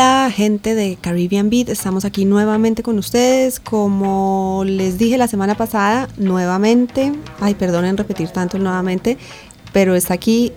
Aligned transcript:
Hola 0.00 0.30
gente 0.32 0.76
de 0.76 0.96
Caribbean 1.00 1.50
Beat, 1.50 1.70
estamos 1.70 2.04
aquí 2.04 2.24
nuevamente 2.24 2.84
con 2.84 3.00
ustedes. 3.00 3.58
Como 3.58 4.62
les 4.64 4.96
dije 4.96 5.18
la 5.18 5.26
semana 5.26 5.56
pasada, 5.56 6.08
nuevamente, 6.18 7.12
ay 7.40 7.56
perdonen 7.56 7.96
repetir 7.96 8.28
tanto 8.28 8.60
nuevamente, 8.60 9.18
pero 9.72 9.96
está 9.96 10.14
aquí 10.14 10.52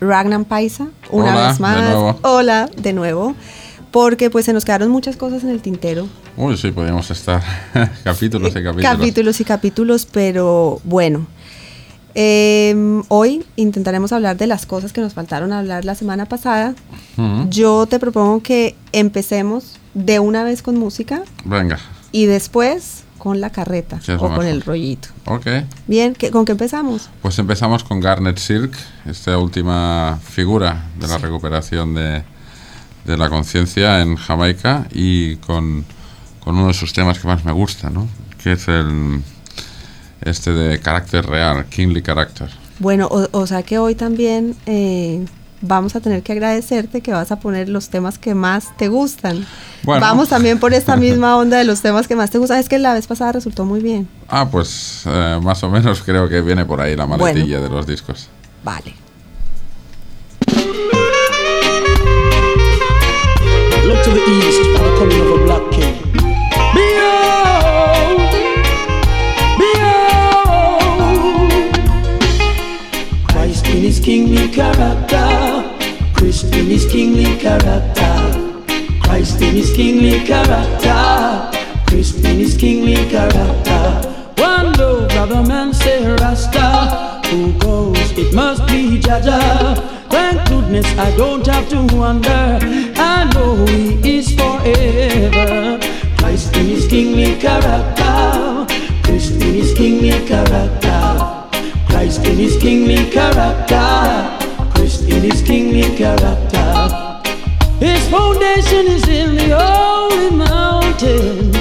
Ragnar 0.00 0.44
Paisa, 0.44 0.86
una 1.10 1.32
Hola, 1.32 1.48
vez 1.48 1.56
de 1.56 1.62
más. 1.62 1.82
nuevo. 1.82 2.18
Hola, 2.22 2.70
de 2.76 2.92
nuevo. 2.92 3.34
Porque 3.90 4.30
pues 4.30 4.44
se 4.44 4.52
nos 4.52 4.64
quedaron 4.64 4.88
muchas 4.88 5.16
cosas 5.16 5.42
en 5.42 5.50
el 5.50 5.60
tintero. 5.62 6.06
Uy, 6.36 6.56
sí, 6.56 6.70
podríamos 6.70 7.10
estar 7.10 7.42
capítulos 8.04 8.50
y 8.50 8.62
capítulos. 8.62 8.82
Capítulos 8.82 9.40
y 9.40 9.44
capítulos, 9.44 10.06
pero 10.06 10.80
bueno. 10.84 11.26
Eh, 12.14 13.02
hoy 13.08 13.44
intentaremos 13.56 14.12
hablar 14.12 14.36
de 14.36 14.46
las 14.46 14.66
cosas 14.66 14.92
que 14.92 15.00
nos 15.00 15.14
faltaron 15.14 15.52
hablar 15.52 15.84
la 15.84 15.94
semana 15.94 16.26
pasada. 16.26 16.74
Ujú. 17.16 17.48
Yo 17.50 17.86
te 17.86 17.98
propongo 17.98 18.42
que 18.42 18.76
empecemos 18.92 19.76
de 19.94 20.18
una 20.20 20.44
vez 20.44 20.62
con 20.62 20.76
música 20.78 21.22
Venga, 21.44 21.78
y 22.12 22.26
después 22.26 23.04
con 23.18 23.40
la 23.40 23.50
carreta 23.50 24.00
Sí, 24.00 24.12
o 24.12 24.18
con 24.18 24.30
mejor. 24.30 24.44
el 24.46 24.62
rollito. 24.62 25.08
ok. 25.26 25.46
Bien, 25.86 26.14
¿qué- 26.14 26.30
¿con 26.30 26.44
qué 26.44 26.52
empezamos? 26.52 27.10
Pues 27.20 27.38
empezamos 27.38 27.84
con 27.84 28.00
Garnet 28.00 28.38
Silk, 28.38 28.72
esta 29.06 29.36
última 29.36 30.18
figura 30.22 30.86
de 30.98 31.06
la 31.06 31.18
recuperación 31.18 31.94
de, 31.94 32.22
de 33.04 33.16
la 33.18 33.28
conciencia 33.28 34.00
en 34.00 34.16
Jamaica 34.16 34.86
y 34.92 35.36
con, 35.36 35.84
con 36.42 36.56
uno 36.56 36.68
de 36.68 36.74
sus 36.74 36.92
temas 36.94 37.18
que 37.18 37.26
más 37.28 37.44
me 37.44 37.52
gusta, 37.52 37.90
¿no? 37.90 38.08
Que 38.42 38.52
es 38.52 38.68
el 38.68 39.20
este 40.22 40.52
de 40.52 40.80
carácter 40.80 41.26
real, 41.26 41.66
kingly 41.66 42.02
character. 42.02 42.48
Bueno, 42.78 43.06
o, 43.10 43.28
o 43.32 43.46
sea 43.46 43.62
que 43.62 43.78
hoy 43.78 43.94
también 43.94 44.56
eh, 44.66 45.24
vamos 45.60 45.94
a 45.96 46.00
tener 46.00 46.22
que 46.22 46.32
agradecerte 46.32 47.00
que 47.00 47.12
vas 47.12 47.30
a 47.32 47.40
poner 47.40 47.68
los 47.68 47.88
temas 47.88 48.18
que 48.18 48.34
más 48.34 48.76
te 48.76 48.88
gustan. 48.88 49.46
Bueno. 49.82 50.00
Vamos 50.00 50.28
también 50.28 50.58
por 50.58 50.74
esta 50.74 50.96
misma 50.98 51.36
onda 51.36 51.58
de 51.58 51.64
los 51.64 51.82
temas 51.82 52.08
que 52.08 52.16
más 52.16 52.30
te 52.30 52.38
gustan. 52.38 52.58
Es 52.58 52.68
que 52.68 52.78
la 52.78 52.94
vez 52.94 53.06
pasada 53.06 53.32
resultó 53.32 53.64
muy 53.64 53.80
bien. 53.80 54.08
Ah, 54.28 54.48
pues 54.50 55.02
eh, 55.06 55.38
más 55.42 55.62
o 55.62 55.70
menos 55.70 56.02
creo 56.06 56.28
que 56.28 56.40
viene 56.40 56.64
por 56.64 56.80
ahí 56.80 56.96
la 56.96 57.06
maletilla 57.06 57.60
de 57.60 57.68
los 57.68 57.86
discos. 57.86 58.28
Vale. 58.64 58.94
Look 63.84 64.02
to 64.04 64.12
the 64.12 64.20
east 64.30 65.39
kingly 82.60 82.94
character. 83.08 83.82
One 84.36 84.74
low 84.74 85.08
brother 85.08 85.42
man 85.48 85.72
say 85.72 86.06
Rasta, 86.16 87.22
who 87.28 87.54
goes? 87.58 87.96
It 88.18 88.34
must 88.34 88.66
be 88.66 89.00
Jaja. 89.00 89.40
Thank 90.10 90.46
goodness 90.46 90.84
I 90.98 91.16
don't 91.16 91.46
have 91.46 91.66
to 91.70 91.80
wonder. 91.96 92.58
I 92.96 93.30
know 93.32 93.64
He 93.64 94.18
is 94.18 94.34
forever. 94.34 95.80
Christ 96.18 96.54
in 96.54 96.66
His 96.66 96.86
kingly 96.86 97.34
character. 97.40 98.66
Christ 99.04 99.40
in 99.40 99.54
His 99.54 99.72
kingly 99.72 100.10
character. 100.28 101.00
Christ 101.88 102.26
in 102.26 102.36
His 102.36 102.58
kingly 102.58 103.10
character. 103.10 103.88
Christ 104.74 105.08
in 105.08 105.22
His 105.22 105.40
kingly 105.40 105.96
character. 105.96 106.68
His 107.80 108.06
foundation 108.10 108.86
is 108.86 109.08
in 109.08 109.36
the 109.36 109.56
holy 109.58 110.36
mountains. 110.36 111.59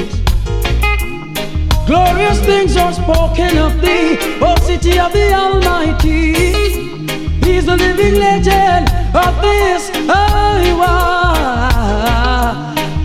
Glorious 1.89 2.39
things 2.41 2.77
are 2.77 2.93
spoken 2.93 3.57
of 3.57 3.81
thee, 3.81 4.15
O 4.45 4.55
city 4.61 4.99
of 4.99 5.11
the 5.11 5.33
Almighty. 5.33 6.35
He's 7.43 7.65
the 7.65 7.75
living 7.75 8.19
legend 8.19 8.87
of 9.15 9.41
this 9.41 9.89
Iowa, 10.07 10.85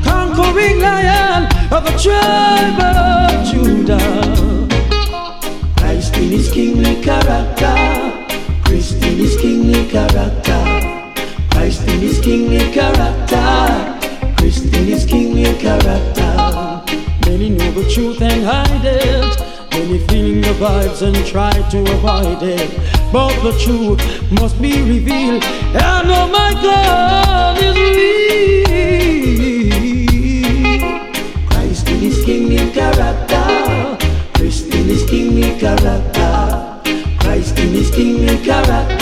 conquering 0.04 0.80
lion 0.80 1.44
of 1.72 1.82
the 1.86 1.96
tribe 2.04 2.78
of 2.78 3.46
Judah. 3.48 4.68
Christ 5.78 6.14
in 6.18 6.28
his 6.28 6.52
kingly 6.52 6.96
character, 7.02 7.74
Christ 8.64 9.02
in 9.02 9.16
his 9.16 9.34
kingly 9.40 9.88
character, 9.88 10.53
the 17.74 17.90
truth 17.90 18.22
and 18.22 18.44
hide 18.44 18.84
it. 18.84 19.40
Many 19.72 19.98
feeling 20.06 20.40
the 20.40 20.54
vibes 20.62 21.02
and 21.02 21.16
try 21.26 21.50
to 21.70 21.80
avoid 21.80 22.42
it. 22.42 22.70
But 23.12 23.34
the 23.42 23.52
truth 23.58 24.00
must 24.40 24.62
be 24.62 24.80
revealed. 24.82 25.42
I 25.74 26.02
know 26.04 26.28
my 26.28 26.52
God 26.62 27.58
is 27.58 27.74
real. 27.76 28.68
Christ 31.48 31.88
in 31.88 31.98
his 31.98 32.24
kingly 32.24 32.70
character. 32.70 33.98
Christ 34.34 34.72
in 34.72 34.84
his 34.84 35.04
kingly 35.10 35.58
character. 35.58 36.80
Christ 37.18 37.58
in 37.58 37.68
his 37.70 37.90
kingly 37.90 38.38
character. 38.44 38.93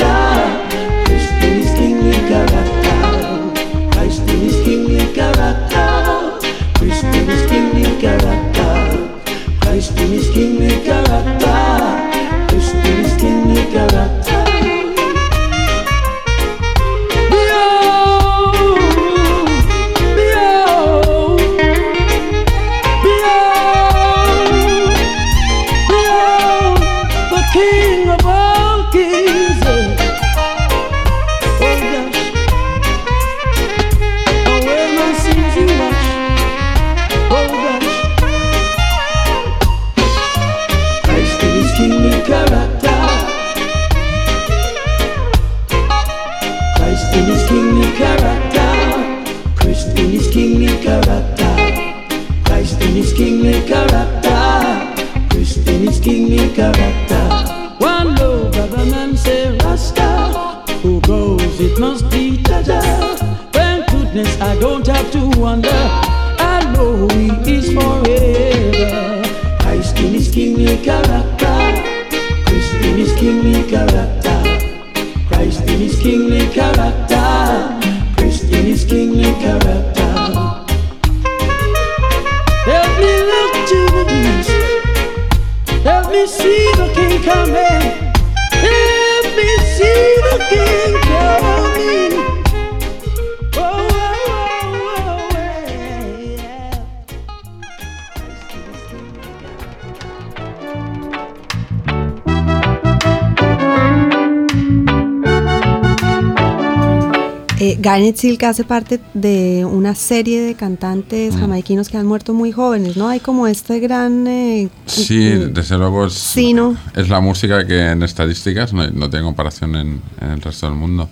Garnet 108.02 108.16
Silk 108.16 108.42
hace 108.42 108.64
parte 108.64 108.98
de 109.14 109.64
una 109.64 109.94
serie 109.94 110.40
de 110.42 110.56
cantantes 110.56 111.36
Mm. 111.36 111.38
jamaiquinos 111.38 111.88
que 111.88 111.98
han 111.98 112.06
muerto 112.06 112.34
muy 112.34 112.50
jóvenes, 112.50 112.96
¿no? 112.96 113.06
Hay 113.08 113.20
como 113.20 113.46
este 113.46 113.78
gran... 113.78 114.26
eh, 114.26 114.68
Sí, 114.86 115.22
eh, 115.24 115.50
desde 115.52 115.78
luego 115.78 116.06
es, 116.06 116.14
Sí, 116.14 116.52
¿no? 116.52 116.76
es 116.96 117.08
la 117.08 117.20
música 117.20 117.64
que 117.64 117.90
en 117.92 118.02
estadísticas 118.02 118.72
no, 118.72 118.90
no 118.90 119.08
tiene 119.08 119.24
comparación 119.24 119.76
en, 119.76 120.00
en 120.20 120.30
el 120.32 120.40
resto 120.42 120.66
del 120.66 120.74
mundo. 120.74 121.08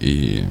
Y, 0.00 0.42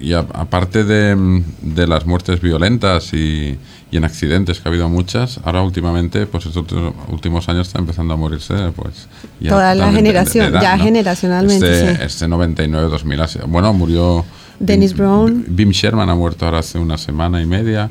y 0.00 0.12
a- 0.12 0.20
aparte 0.34 0.84
de, 0.84 1.42
de 1.62 1.86
las 1.88 2.06
muertes 2.06 2.40
violentas 2.40 3.12
y, 3.12 3.58
y 3.90 3.96
en 3.96 4.04
accidentes, 4.04 4.60
que 4.60 4.68
ha 4.68 4.70
habido 4.70 4.88
muchas, 4.88 5.40
ahora 5.42 5.62
últimamente, 5.62 6.26
pues 6.26 6.46
estos 6.46 6.64
últimos 7.08 7.48
años 7.48 7.66
está 7.66 7.80
empezando 7.80 8.14
a 8.14 8.16
morirse, 8.16 8.54
pues... 8.76 9.08
ya 9.40 9.50
Toda 9.50 9.74
la 9.74 9.86
totalmente 9.86 9.88
de- 9.88 9.92
de 9.92 9.96
generación, 10.30 10.46
edad, 10.54 10.62
ya 10.62 10.78
generacionalmente, 10.78 11.90
Este, 11.90 11.96
sí. 11.96 12.02
este 12.04 12.26
99-2000, 12.28 13.20
ha 13.20 13.26
sido- 13.26 13.46
bueno, 13.48 13.72
murió... 13.72 14.24
Dennis 14.58 14.94
Brown. 14.96 15.44
Bim 15.48 15.70
Sherman 15.70 16.08
ha 16.10 16.14
muerto 16.14 16.44
ahora 16.44 16.58
hace 16.60 16.78
una 16.78 16.96
semana 16.98 17.40
y 17.40 17.46
media. 17.46 17.90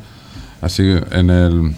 Así 0.62 0.84
en 1.12 1.30
el 1.30 1.76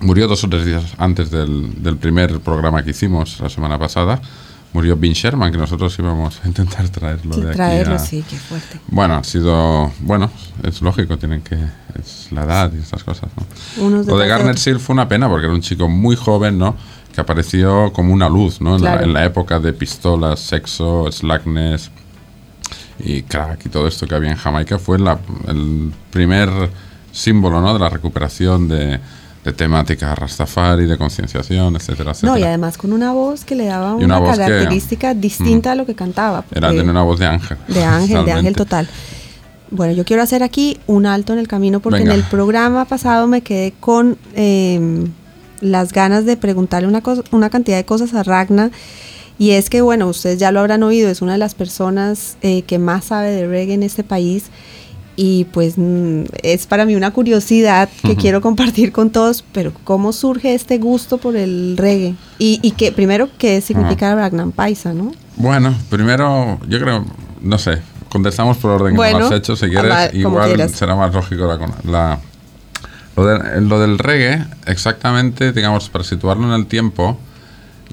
murió 0.00 0.28
dos 0.28 0.44
o 0.44 0.48
tres 0.48 0.66
días 0.66 0.84
antes 0.98 1.30
del, 1.30 1.82
del 1.82 1.96
primer 1.96 2.38
programa 2.40 2.82
que 2.84 2.90
hicimos 2.90 3.40
la 3.40 3.48
semana 3.48 3.78
pasada. 3.78 4.20
Murió 4.72 4.94
Bim 4.94 5.14
Sherman, 5.14 5.50
que 5.52 5.56
nosotros 5.56 5.98
íbamos 5.98 6.38
a 6.44 6.48
intentar 6.48 6.86
traerlo 6.90 7.34
de 7.36 7.48
aquí. 7.48 7.56
traerlo, 7.56 7.94
a- 7.94 7.98
sí, 7.98 8.22
qué 8.28 8.36
fuerte. 8.36 8.78
Bueno, 8.88 9.14
ha 9.14 9.24
sido. 9.24 9.90
Bueno, 10.00 10.30
es 10.62 10.82
lógico, 10.82 11.16
tienen 11.16 11.40
que. 11.40 11.54
Es 11.98 12.28
la 12.30 12.44
edad 12.44 12.70
y 12.74 12.78
estas 12.80 13.02
cosas, 13.02 13.30
¿no? 13.36 13.82
Unos 13.86 14.06
Lo 14.06 14.18
de 14.18 14.26
de 14.26 14.34
otros. 14.34 14.60
Seal 14.60 14.78
fue 14.80 14.92
una 14.92 15.08
pena 15.08 15.30
porque 15.30 15.46
era 15.46 15.54
un 15.54 15.62
chico 15.62 15.88
muy 15.88 16.14
joven, 16.14 16.58
¿no? 16.58 16.76
Que 17.14 17.22
apareció 17.22 17.90
como 17.94 18.12
una 18.12 18.28
luz, 18.28 18.60
¿no? 18.60 18.76
En, 18.76 18.82
la, 18.82 18.90
Claro. 18.92 19.06
en 19.06 19.12
la 19.14 19.24
época 19.24 19.58
de 19.60 19.72
pistolas, 19.72 20.40
sexo, 20.40 21.10
slackness 21.10 21.90
y 22.98 23.22
crack 23.22 23.66
y 23.66 23.68
todo 23.68 23.86
esto 23.86 24.06
que 24.06 24.14
había 24.14 24.30
en 24.30 24.36
Jamaica. 24.36 24.78
Fue 24.78 24.98
la- 24.98 25.18
el 25.48 25.92
primer 26.10 26.48
símbolo, 27.12 27.60
¿no? 27.60 27.72
De 27.72 27.78
la 27.80 27.88
recuperación 27.88 28.68
de, 28.68 28.98
de 29.44 29.52
temática 29.52 30.14
Rastafari, 30.14 30.86
de 30.86 30.98
concienciación, 30.98 31.76
etcétera, 31.76 32.10
etcétera. 32.12 32.32
No, 32.32 32.38
y 32.38 32.42
además 32.42 32.76
con 32.78 32.92
una 32.92 33.12
voz 33.12 33.44
que 33.44 33.54
le 33.54 33.66
daba 33.66 33.94
una 33.94 34.04
una, 34.04 34.18
voz 34.18 34.32
que- 34.32 34.44
característica 34.44 35.14
distinta 35.14 35.72
a 35.72 35.74
lo 35.74 35.86
que 35.86 35.94
cantaba. 35.94 36.44
Era 36.54 36.72
de 36.72 36.80
una 36.82 37.02
voz 37.02 37.18
de 37.18 37.26
ángel. 37.26 37.56
De 37.68 37.84
ángel, 37.84 38.24
de 38.24 38.32
ángel 38.32 38.56
total. 38.56 38.88
Bueno, 39.70 39.92
yo 39.94 40.04
quiero 40.04 40.22
hacer 40.22 40.42
aquí 40.44 40.78
un 40.86 41.06
alto 41.06 41.32
en 41.32 41.38
el 41.40 41.48
camino 41.48 41.80
porque 41.80 41.98
Venga. 41.98 42.14
en 42.14 42.20
el 42.20 42.24
programa 42.26 42.84
pasado 42.84 43.26
me 43.26 43.40
quedé 43.40 43.72
con 43.80 44.16
eh, 44.34 45.04
las 45.60 45.92
ganas 45.92 46.24
de 46.24 46.36
preguntarle 46.36 46.86
una, 46.86 47.00
cosa- 47.00 47.22
una 47.32 47.50
cantidad 47.50 47.76
de 47.76 47.84
cosas 47.84 48.14
a 48.14 48.22
Ragna. 48.22 48.70
Y 49.38 49.50
es 49.50 49.68
que, 49.68 49.82
bueno, 49.82 50.08
ustedes 50.08 50.38
ya 50.38 50.50
lo 50.50 50.60
habrán 50.60 50.82
oído, 50.82 51.10
es 51.10 51.20
una 51.22 51.32
de 51.32 51.38
las 51.38 51.54
personas 51.54 52.36
eh, 52.42 52.62
que 52.62 52.78
más 52.78 53.06
sabe 53.06 53.30
de 53.30 53.46
reggae 53.46 53.74
en 53.74 53.82
este 53.82 54.02
país. 54.04 54.44
Y 55.18 55.44
pues 55.52 55.74
mm, 55.78 56.24
es 56.42 56.66
para 56.66 56.84
mí 56.84 56.94
una 56.94 57.10
curiosidad 57.10 57.88
que 58.02 58.12
Ujú. 58.12 58.20
quiero 58.20 58.40
compartir 58.42 58.92
con 58.92 59.10
todos, 59.10 59.42
pero 59.52 59.72
¿cómo 59.84 60.12
surge 60.12 60.54
este 60.54 60.76
gusto 60.78 61.16
por 61.18 61.36
el 61.36 61.76
reggae? 61.78 62.14
Y, 62.38 62.60
y 62.62 62.72
que 62.72 62.92
primero, 62.92 63.28
¿qué 63.38 63.60
significa 63.62 64.14
Ragnar 64.14 64.50
Paisa, 64.50 64.92
no? 64.92 65.12
Bueno, 65.36 65.74
primero, 65.90 66.58
yo 66.68 66.78
creo, 66.80 67.04
no 67.40 67.58
sé, 67.58 67.78
contestamos 68.10 68.58
por 68.58 68.72
orden 68.72 68.92
que 68.92 68.96
Bueno, 68.96 69.18
me 69.18 69.20
lo 69.20 69.26
has 69.28 69.32
hecho, 69.36 69.56
si 69.56 69.68
quieres, 69.70 69.90
como 70.10 70.18
igual 70.34 70.48
quieras. 70.54 70.72
será 70.72 70.94
más 70.96 71.12
lógico 71.14 71.46
la... 71.46 71.58
la 71.90 72.20
lo, 73.16 73.24
de- 73.26 73.60
lo 73.62 73.80
del 73.80 73.98
reggae, 73.98 74.44
exactamente, 74.66 75.52
digamos, 75.52 75.88
para 75.88 76.04
situarlo 76.04 76.46
en 76.46 76.52
el 76.52 76.66
tiempo, 76.66 77.18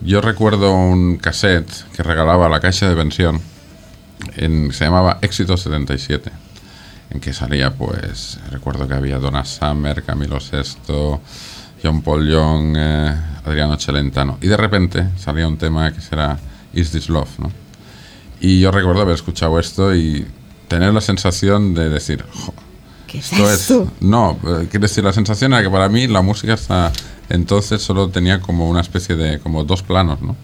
yo 0.02 0.22
recuerdo 0.22 0.74
un 0.74 1.18
cassette 1.18 1.70
que 1.96 2.04
regalaba 2.04 2.50
la 2.50 2.60
Caixa 2.60 2.90
de 2.90 2.96
Pensión, 2.96 3.42
en, 4.36 4.72
se 4.74 4.86
llamaba 4.86 5.20
Éxito 5.22 5.58
77, 5.58 6.32
en 7.12 7.20
que 7.20 7.34
salía, 7.34 7.74
pues, 7.74 8.40
recuerdo 8.52 8.88
que 8.88 8.94
había 8.94 9.20
Donna 9.20 9.46
Summer, 9.46 10.04
Camilo 10.04 10.40
VI, 10.40 11.20
John 11.84 12.02
Paul 12.02 12.28
Young, 12.28 12.76
eh, 12.78 13.16
Adriano 13.46 13.78
Celentano, 13.78 14.38
y 14.42 14.48
de 14.48 14.58
repente 14.58 15.10
salía 15.18 15.48
un 15.48 15.58
tema 15.58 15.92
que 15.94 16.02
será 16.02 16.38
Is 16.74 16.92
This 16.92 17.10
Love, 17.10 17.40
¿no? 17.40 17.52
Y 18.40 18.60
yo 18.60 18.72
recuerdo 18.72 19.02
haber 19.02 19.16
escuchado 19.16 19.60
esto 19.60 19.96
y 19.96 20.26
tener 20.68 20.94
la 20.94 21.02
sensación 21.02 21.74
de 21.74 21.90
decir, 21.90 22.26
"Jo, 22.34 22.54
¿Qué 23.08 23.20
es 23.20 23.32
esto 23.32 23.50
es... 23.50 23.62
esto? 23.62 23.92
No, 24.02 24.40
eh, 24.44 24.68
quiero 24.70 24.88
decir, 24.88 25.04
la 25.04 25.14
sensación 25.14 25.54
era 25.54 25.62
que 25.62 25.70
para 25.70 25.88
mí 25.88 26.08
la 26.08 26.22
música 26.22 26.54
hasta 26.54 26.92
entonces 27.30 27.82
solo 27.82 28.10
tenía 28.10 28.40
como 28.42 28.70
una 28.70 28.82
especie 28.82 29.16
de, 29.16 29.40
como 29.40 29.64
dos 29.64 29.84
planos, 29.84 30.22
¿no? 30.22 30.36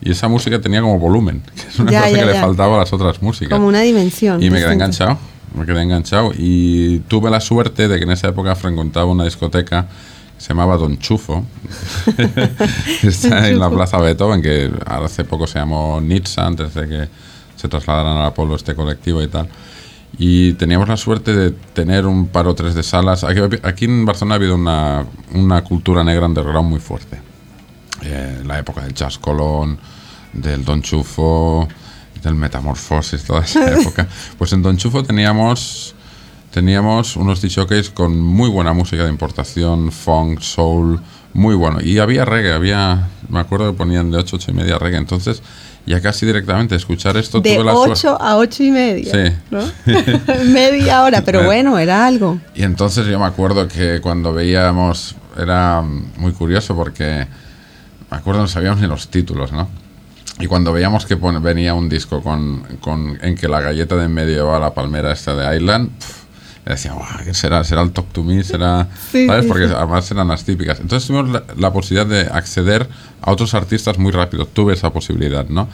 Y 0.00 0.12
esa 0.12 0.28
música 0.28 0.60
tenía 0.60 0.80
como 0.80 0.98
volumen, 0.98 1.42
que 1.54 1.68
es 1.68 1.78
una 1.78 1.90
Ya, 1.90 2.00
cosa 2.02 2.12
ya, 2.12 2.18
que 2.20 2.26
le 2.26 2.40
faltaba 2.40 2.76
a 2.76 2.78
las 2.80 2.92
otras 2.92 3.20
músicas. 3.20 3.56
Como 3.56 3.66
una 3.66 3.80
dimensión. 3.80 4.42
Y 4.42 4.50
me 4.50 4.58
quedé 4.60 4.72
enganchado, 4.72 5.18
me 5.54 5.66
quedé 5.66 5.82
enganchado. 5.82 6.30
Y 6.36 7.00
tuve 7.08 7.30
la 7.30 7.40
suerte 7.40 7.88
de 7.88 7.98
que 7.98 8.04
en 8.04 8.10
esa 8.12 8.28
época 8.28 8.54
frecuentaba 8.54 9.06
una 9.06 9.24
discoteca 9.24 9.88
que 10.36 10.42
se 10.42 10.48
llamaba 10.50 10.76
Don 10.76 10.98
Chufo. 10.98 11.44
Está 13.02 13.48
en 13.48 13.58
la 13.58 13.68
Plaza 13.70 13.98
Beethoven, 13.98 14.40
que 14.40 14.70
hace 14.86 15.24
poco 15.24 15.46
se 15.46 15.58
llamó 15.58 16.00
Nitsa, 16.00 16.46
antes 16.46 16.74
de 16.74 16.88
que 16.88 17.08
se 17.56 17.68
trasladaran 17.68 18.18
al 18.18 18.26
Apolo 18.26 18.54
este 18.54 18.74
colectivo 18.76 19.20
y 19.20 19.26
tal. 19.26 19.48
Y 20.16 20.54
teníamos 20.54 20.88
la 20.88 20.96
suerte 20.96 21.34
de 21.34 21.50
tener 21.50 22.06
un 22.06 22.28
par 22.28 22.46
o 22.46 22.54
tres 22.54 22.74
de 22.74 22.82
salas. 22.82 23.24
Aquí, 23.24 23.40
aquí 23.62 23.84
en 23.84 24.04
Barcelona 24.04 24.34
ha 24.34 24.36
habido 24.36 24.54
una, 24.54 25.04
una 25.34 25.62
cultura 25.62 26.02
negra 26.02 26.26
underground 26.26 26.70
muy 26.70 26.80
fuerte 26.80 27.20
eh, 28.02 28.42
la 28.44 28.58
época 28.58 28.82
del 28.82 28.94
Jazz 28.94 29.18
Colón, 29.18 29.78
del 30.32 30.64
Don 30.64 30.82
Chufo, 30.82 31.68
del 32.22 32.34
Metamorfosis, 32.34 33.24
toda 33.24 33.42
esa 33.42 33.72
época. 33.80 34.06
Pues 34.36 34.52
en 34.52 34.62
Don 34.62 34.76
Chufo 34.76 35.02
teníamos 35.02 35.94
teníamos 36.50 37.16
unos 37.16 37.42
DJs 37.42 37.90
con 37.90 38.18
muy 38.18 38.48
buena 38.48 38.72
música 38.72 39.04
de 39.04 39.10
importación, 39.10 39.92
funk, 39.92 40.40
soul, 40.40 41.00
muy 41.34 41.54
bueno. 41.54 41.80
Y 41.80 41.98
había 41.98 42.24
reggae, 42.24 42.52
había, 42.52 43.08
me 43.28 43.38
acuerdo 43.38 43.70
que 43.70 43.76
ponían 43.76 44.10
de 44.10 44.18
8, 44.18 44.36
8 44.36 44.50
y 44.50 44.54
media 44.54 44.78
reggae. 44.78 44.98
Entonces, 44.98 45.42
ya 45.88 46.00
casi 46.00 46.26
directamente 46.26 46.74
escuchar 46.76 47.16
esto 47.16 47.40
De 47.40 47.54
tuve 47.54 47.64
la 47.64 47.72
suerte. 47.72 47.92
8 47.92 48.18
a 48.20 48.36
8 48.36 48.62
y 48.62 48.70
media. 48.70 49.12
Sí. 49.12 49.34
¿no? 49.50 49.60
Media 50.44 51.02
hora, 51.02 51.22
pero 51.22 51.44
bueno, 51.44 51.78
era 51.78 52.06
algo. 52.06 52.38
Y 52.54 52.62
entonces 52.62 53.06
yo 53.06 53.18
me 53.18 53.26
acuerdo 53.26 53.66
que 53.68 54.00
cuando 54.00 54.32
veíamos, 54.32 55.16
era 55.36 55.82
muy 56.16 56.32
curioso 56.32 56.74
porque 56.76 57.26
me 58.10 58.16
acuerdo 58.16 58.40
no 58.42 58.48
sabíamos 58.48 58.80
ni 58.80 58.86
los 58.86 59.08
títulos, 59.08 59.52
¿no? 59.52 59.68
Y 60.40 60.46
cuando 60.46 60.72
veíamos 60.72 61.04
que 61.04 61.16
venía 61.16 61.74
un 61.74 61.88
disco 61.88 62.22
con, 62.22 62.62
con- 62.80 63.18
en 63.22 63.34
que 63.34 63.48
la 63.48 63.60
galleta 63.60 63.96
de 63.96 64.04
en 64.04 64.14
medio 64.14 64.36
llevaba 64.36 64.60
la 64.60 64.72
palmera 64.74 65.12
esta 65.12 65.34
de 65.34 65.56
Island, 65.56 65.90
decía, 66.72 66.92
"Buah, 66.92 67.22
¿qué 67.24 67.34
será? 67.34 67.62
¿Será 67.64 67.82
el 67.82 67.92
Talk 67.92 68.12
to 68.12 68.22
Me? 68.22 68.42
¿Será...? 68.44 68.88
Sí, 69.12 69.26
¿Sabes? 69.26 69.44
sí, 69.44 69.48
Porque 69.48 69.68
sí. 69.68 69.74
además 69.76 70.10
eran 70.10 70.28
las 70.28 70.44
típicas. 70.44 70.80
Entonces 70.80 71.06
tuvimos 71.06 71.30
la, 71.30 71.44
la 71.56 71.72
posibilidad 71.72 72.06
de 72.06 72.22
acceder 72.30 72.88
a 73.22 73.30
otros 73.30 73.54
artistas 73.54 73.98
muy 73.98 74.12
rápido. 74.12 74.46
Tuve 74.46 74.74
esa 74.74 74.90
posibilidad, 74.92 75.46
¿no? 75.48 75.68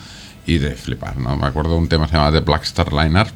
Y 0.47 0.59
de 0.59 0.73
flipar, 0.75 1.17
¿no? 1.17 1.37
Me 1.37 1.47
acuerdo 1.47 1.71
de 1.73 1.77
un 1.79 1.89
tema 1.89 2.05
que 2.05 2.11
se 2.11 2.17
llamaba 2.17 2.37
The 2.39 2.45
Black 2.45 2.63
Star 2.65 2.93
Liner, 2.93 3.27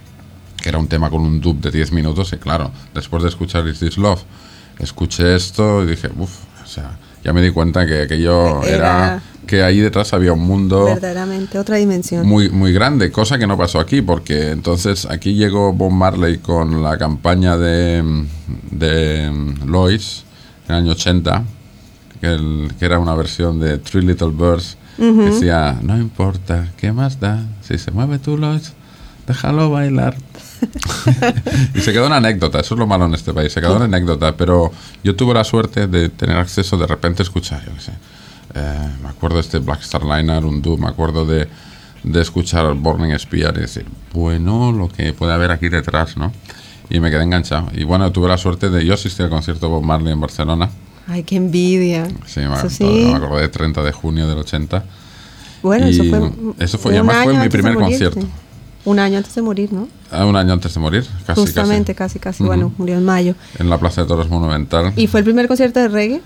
que 0.62 0.68
era 0.68 0.78
un 0.78 0.88
tema 0.88 1.08
con 1.10 1.22
un 1.22 1.40
dub 1.40 1.60
de 1.60 1.70
10 1.70 1.92
minutos. 1.92 2.32
Y 2.32 2.36
claro, 2.36 2.70
después 2.94 3.22
de 3.22 3.28
escuchar 3.30 3.66
Is 3.66 3.78
This 3.80 3.96
Love, 3.98 4.20
escuché 4.78 5.34
esto 5.34 5.82
y 5.82 5.86
dije, 5.86 6.10
uff, 6.16 6.30
o 6.62 6.66
sea, 6.66 6.98
ya 7.24 7.32
me 7.32 7.42
di 7.42 7.50
cuenta 7.50 7.86
que 7.86 8.02
aquello 8.02 8.62
era, 8.64 8.76
Era- 8.76 9.22
que 9.46 9.62
ahí 9.62 9.80
detrás 9.80 10.12
había 10.12 10.32
un 10.34 10.40
mundo 10.46 10.84
Verdaderamente, 10.84 11.58
otra 11.58 11.76
dimensión. 11.76 12.26
muy, 12.26 12.50
muy 12.50 12.72
grande, 12.72 13.10
cosa 13.10 13.38
que 13.38 13.46
no 13.46 13.56
pasó 13.56 13.80
aquí, 13.80 14.02
porque 14.02 14.50
entonces 14.50 15.06
aquí 15.10 15.34
llegó 15.34 15.72
Bob 15.72 15.90
Marley 15.90 16.38
con 16.38 16.82
la 16.82 16.98
campaña 16.98 17.56
de, 17.56 18.26
de 18.70 19.54
Lois 19.66 20.24
en 20.68 20.74
el 20.74 20.82
año 20.82 20.92
80, 20.92 21.44
que, 22.20 22.26
el- 22.26 22.72
que 22.78 22.84
era 22.84 22.98
una 22.98 23.14
versión 23.14 23.58
de 23.58 23.78
Three 23.78 24.02
Little 24.02 24.32
Birds, 24.32 24.76
que 24.96 25.04
decía, 25.04 25.78
no 25.80 25.96
importa, 25.96 26.68
¿qué 26.76 26.90
más 26.92 27.20
da? 27.20 27.46
Si 27.62 27.78
se 27.78 27.90
mueve 27.92 28.18
tú, 28.18 28.36
Lois, 28.36 28.72
déjalo 29.28 29.70
bailar. 29.70 30.16
y 31.74 31.80
se 31.80 31.92
quedó 31.92 32.06
una 32.06 32.16
anécdota, 32.16 32.60
eso 32.60 32.74
es 32.74 32.78
lo 32.78 32.86
malo 32.86 33.04
en 33.06 33.14
este 33.14 33.32
país, 33.32 33.52
se 33.52 33.60
quedó 33.60 33.76
una 33.76 33.84
anécdota, 33.86 34.36
pero 34.36 34.70
yo 35.04 35.14
tuve 35.16 35.34
la 35.34 35.44
suerte 35.44 35.86
de 35.86 36.08
tener 36.08 36.36
acceso 36.36 36.76
de 36.76 36.86
repente 36.86 37.22
a 37.22 37.24
escuchar, 37.24 37.64
yo 37.64 37.74
qué 37.74 37.80
sé, 37.80 37.92
eh, 38.54 38.88
me 39.02 39.08
acuerdo 39.08 39.36
de 39.36 39.42
este 39.42 39.58
Black 39.58 39.80
Star 39.82 40.02
Liner, 40.04 40.44
un 40.44 40.60
dub, 40.62 40.78
me 40.78 40.88
acuerdo 40.88 41.24
de, 41.26 41.48
de 42.02 42.20
escuchar 42.20 42.72
Burning 42.74 43.16
Spear 43.18 43.54
y 43.56 43.60
decir, 43.60 43.86
bueno, 44.12 44.72
lo 44.72 44.88
que 44.88 45.12
puede 45.12 45.32
haber 45.32 45.50
aquí 45.50 45.68
detrás, 45.68 46.16
¿no? 46.16 46.32
Y 46.90 47.00
me 47.00 47.10
quedé 47.10 47.22
enganchado. 47.22 47.68
Y 47.74 47.84
bueno, 47.84 48.10
tuve 48.12 48.28
la 48.28 48.38
suerte 48.38 48.70
de, 48.70 48.84
yo 48.86 48.94
asistí 48.94 49.22
al 49.22 49.28
concierto 49.28 49.66
de 49.66 49.72
Bob 49.72 49.82
Marley 49.84 50.12
en 50.12 50.20
Barcelona, 50.20 50.70
Ay, 51.06 51.22
qué 51.22 51.36
envidia. 51.36 52.06
sí, 52.26 52.40
me, 52.40 52.46
todavía 52.48 52.70
sí. 52.70 52.84
me 52.84 53.14
acuerdo 53.14 53.36
de 53.38 53.48
30 53.48 53.82
de 53.82 53.92
junio 53.92 54.26
del 54.28 54.38
80. 54.38 54.84
Bueno, 55.62 55.88
Y 55.88 55.90
eso 55.90 56.04
fue. 56.04 56.32
eso 56.64 56.78
fue- 56.78 56.92
y 56.92 56.96
además 56.96 57.24
fue 57.24 57.34
mi 57.38 57.48
primer 57.48 57.74
concierto. 57.74 58.26
Un 58.88 58.98
año 58.98 59.18
antes 59.18 59.34
de 59.34 59.42
morir, 59.42 59.72
¿no? 59.72 59.88
Ah, 60.10 60.24
un 60.24 60.34
año 60.36 60.52
antes 60.54 60.72
de 60.72 60.80
morir, 60.80 61.04
casi, 61.26 61.40
Justamente, 61.40 61.94
casi, 61.94 62.18
casi. 62.18 62.42
Ujú. 62.42 62.48
Bueno, 62.48 62.72
murió 62.78 62.96
en 62.96 63.04
mayo. 63.04 63.34
casi. 63.52 63.62
En 63.62 63.70
la 63.70 63.78
Plaza 63.78 64.02
de 64.02 64.08
Toros 64.08 64.28
Monumental. 64.30 64.92
¿Y 64.96 65.06
fue 65.06 65.20
el 65.20 65.24
primer 65.24 65.46
concierto 65.48 65.80
de 65.80 65.88
reggae 65.88 66.22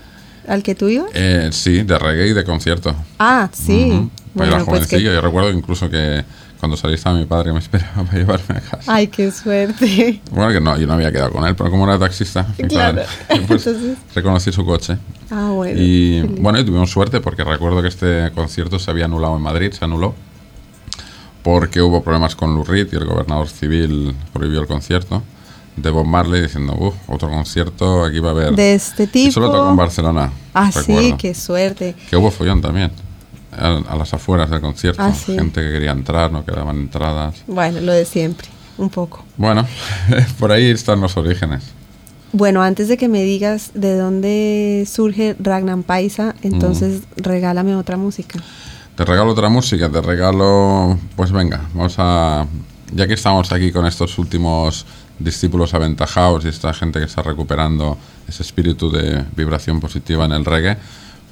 al 0.47 0.63
que 0.63 0.73
tú 0.75 0.87
ibas? 0.87 1.07
Eh, 1.13 1.49
sí, 1.51 1.83
de 1.83 1.99
reggae 1.99 2.27
y 2.29 2.33
de 2.33 2.43
concierto. 2.45 2.95
Ah, 3.19 3.49
sí. 3.51 3.89
Ujú. 3.91 4.09
Pues 4.09 4.49
Bueno, 4.49 4.55
era 4.55 4.65
pues 4.65 4.79
que 4.81 4.85
jovencillo. 4.95 5.13
Yo 5.13 5.21
recuerdo 5.21 5.51
incluso 5.51 5.89
que 5.89 6.23
cuando 6.59 6.77
salí 6.77 6.93
estaba 6.93 7.17
mi 7.19 7.25
padre 7.25 7.49
que 7.49 7.53
me 7.53 7.59
esperaba 7.59 8.03
para 8.03 8.17
llevarme 8.17 8.55
a 8.57 8.61
casa. 8.61 8.93
Ay, 8.95 9.07
qué 9.07 9.29
suerte. 9.31 10.21
Bueno, 10.31 10.51
que 10.53 10.61
no, 10.61 10.77
yo 10.77 10.87
no 10.87 10.93
había 10.93 11.11
quedado 11.11 11.31
con 11.31 11.45
él, 11.45 11.55
pero 11.57 11.69
como 11.69 11.83
era 11.85 11.99
taxista, 11.99 12.47
mi 12.57 12.69
Claro. 12.69 13.01
padre, 13.01 13.07
pues 13.47 13.67
Entonces- 13.67 13.97
reconocí 14.15 14.51
su 14.53 14.65
coche. 14.65 14.97
Ah, 15.29 15.49
bueno. 15.53 15.77
Y 15.81 16.21
lindo. 16.21 16.41
bueno, 16.41 16.59
y 16.59 16.63
tuvimos 16.63 16.89
suerte 16.89 17.19
porque 17.19 17.43
recuerdo 17.43 17.81
que 17.81 17.89
este 17.89 18.31
concierto 18.33 18.79
se 18.79 18.89
había 18.89 19.05
anulado 19.05 19.35
en 19.35 19.41
Madrid, 19.41 19.73
se 19.73 19.83
anuló 19.83 20.15
porque 21.43 21.81
hubo 21.81 22.01
problemas 22.03 22.35
con 22.35 22.55
Lou 22.55 22.63
Reed 22.63 22.87
y 22.91 22.95
el 22.95 23.05
gobernador 23.05 23.47
civil 23.49 24.15
prohibió 24.31 24.61
el 24.61 24.67
concierto 24.67 25.21
de 25.75 25.89
Bob 25.89 26.05
Marley 26.05 26.41
diciendo, 26.43 26.75
uff, 26.79 26.93
otro 27.07 27.29
concierto, 27.29 28.03
aquí 28.05 28.19
va 28.19 28.29
a 28.29 28.31
haber... 28.31 28.55
De 28.55 28.75
este 28.75 29.09
Y 29.13 29.31
solo 29.31 29.47
tocó 29.47 29.63
en 29.63 29.69
tipo. 29.71 29.75
Barcelona. 29.77 30.31
Ah, 30.53 30.71
sí, 30.71 30.79
recuerdo. 30.95 31.17
qué 31.17 31.33
suerte. 31.33 31.95
Que 32.09 32.15
hubo 32.15 32.29
follón 32.31 32.61
también, 32.61 32.91
a, 33.51 33.77
a 33.87 33.95
las 33.95 34.13
afueras 34.13 34.49
del 34.51 34.61
concierto. 34.61 35.01
Ah, 35.01 35.13
sí. 35.13 35.33
Gente 35.35 35.61
que 35.61 35.71
quería 35.71 35.91
entrar, 35.91 36.31
no 36.31 36.45
quedaban 36.45 36.77
entradas. 36.77 37.43
Bueno, 37.47 37.81
lo 37.81 37.91
de 37.91 38.05
siempre, 38.05 38.47
un 38.77 38.89
poco. 38.89 39.23
Bueno, 39.35 39.65
por 40.39 40.51
ahí 40.51 40.69
están 40.69 41.01
los 41.01 41.17
orígenes. 41.17 41.63
Bueno, 42.35 42.63
antes 42.63 42.87
de 42.87 42.97
que 42.97 43.07
me 43.07 43.23
digas 43.23 43.71
de 43.75 43.95
dónde 43.95 44.87
surge 44.91 45.35
Ragnar 45.39 45.81
Paisa, 45.83 46.35
entonces 46.41 47.01
Mm. 47.17 47.21
regálame 47.23 47.75
otra 47.75 47.95
música. 47.97 48.39
Te 48.95 49.05
regalo 49.05 49.31
otra 49.31 49.49
música, 49.49 49.89
te 49.89 50.01
regalo. 50.01 50.99
Pues 51.15 51.31
venga, 51.31 51.61
vamos 51.73 51.95
a. 51.97 52.45
Ya 52.91 53.07
que 53.07 53.15
estamos 53.15 53.51
aquí 53.51 53.71
con 53.71 53.87
estos 53.87 54.19
últimos 54.19 54.85
discípulos 55.17 55.73
aventajados 55.73 56.45
y 56.45 56.49
esta 56.49 56.71
gente 56.75 56.99
que 56.99 57.05
está 57.05 57.23
recuperando 57.23 57.97
ese 58.27 58.43
espíritu 58.43 58.91
de 58.91 59.25
vibración 59.35 59.79
positiva 59.79 60.25
en 60.25 60.33
el 60.33 60.45
reggae, 60.45 60.77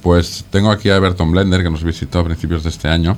pues 0.01 0.44
tengo 0.50 0.72
aquí 0.72 0.89
a 0.89 0.96
Everton 0.96 1.32
Blender 1.32 1.62
que 1.62 1.70
nos 1.70 1.84
visitó 1.84 2.20
a 2.20 2.24
principios 2.24 2.63
de 2.63 2.70
este 2.70 2.88
año 2.88 3.15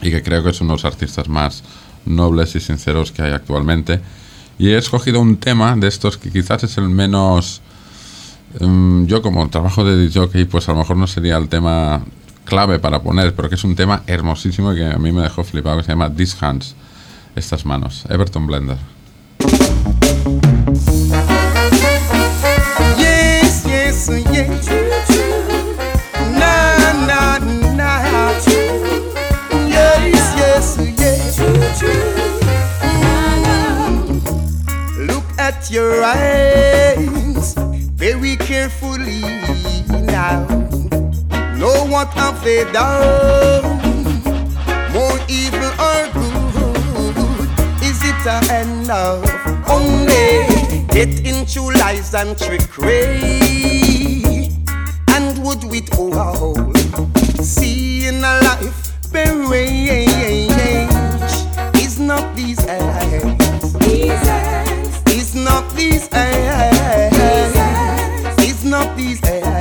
y 0.00 0.10
que 0.10 0.22
creo 0.22 0.42
que 0.42 0.50
es 0.50 0.60
uno 0.62 0.70
de 0.70 0.76
los 0.76 0.84
artistas 0.86 1.28
más 1.28 1.62
nobles 2.06 2.54
y 2.54 2.60
sinceros 2.60 3.12
que 3.12 3.20
hay 3.20 3.32
actualmente. 3.32 4.00
Y 4.58 4.70
he 4.70 4.78
escogido 4.78 5.20
un 5.20 5.36
tema 5.36 5.76
de 5.76 5.88
estos 5.88 6.16
que 6.16 6.30
quizás 6.30 6.64
es 6.64 6.78
el 6.78 6.88
menos... 6.88 7.60
em, 8.60 9.06
yo 9.06 9.20
como 9.20 9.46
trabajo 9.50 9.84
de 9.84 10.08
DJ, 10.08 10.46
pues 10.46 10.70
a 10.70 10.72
lo 10.72 10.78
mejor 10.78 10.96
no 10.96 11.06
sería 11.06 11.36
el 11.36 11.50
tema 11.50 12.02
clave 12.48 12.78
para 12.78 13.02
poner, 13.02 13.34
pero 13.34 13.48
que 13.48 13.54
es 13.56 13.64
un 13.64 13.76
tema 13.76 14.02
hermosísimo 14.06 14.74
que 14.74 14.86
a 14.86 14.98
mí 14.98 15.12
me 15.12 15.22
dejó 15.22 15.44
flipado, 15.44 15.76
que 15.76 15.84
se 15.84 15.92
llama 15.92 16.12
These 16.12 16.36
Hands, 16.40 16.74
estas 17.36 17.64
manos, 17.64 18.04
Everton 18.08 18.46
Blender. 18.46 18.78
Your 35.70 36.02
eyes 36.02 37.54
very 37.94 38.36
carefully 38.36 39.20
now. 40.06 40.77
Know 41.58 41.84
what 41.86 42.08
have 42.14 42.42
they 42.44 42.64
done? 42.72 43.62
More 44.92 45.18
evil 45.28 45.72
or 45.88 46.06
good? 46.14 47.50
Is 47.82 47.98
it 48.04 48.26
a 48.26 48.38
end 48.52 48.88
of 48.88 49.24
only 49.68 50.46
get 50.94 51.26
into 51.26 51.62
lies 51.80 52.14
and 52.14 52.38
trickery? 52.38 53.18
And 55.08 55.36
would 55.44 55.64
we 55.64 55.82
all 55.96 56.54
see 57.42 58.06
in 58.06 58.22
a 58.22 58.40
life 58.42 58.88
range 59.12 60.52
is 61.74 61.98
not 61.98 62.36
these 62.36 62.64
eyes. 62.68 63.24
Is 65.08 65.34
not 65.34 65.68
these 65.74 66.08
eyes. 66.12 67.12
Is 68.38 68.64
not 68.64 68.96
these 68.96 69.22
eyes. 69.24 69.57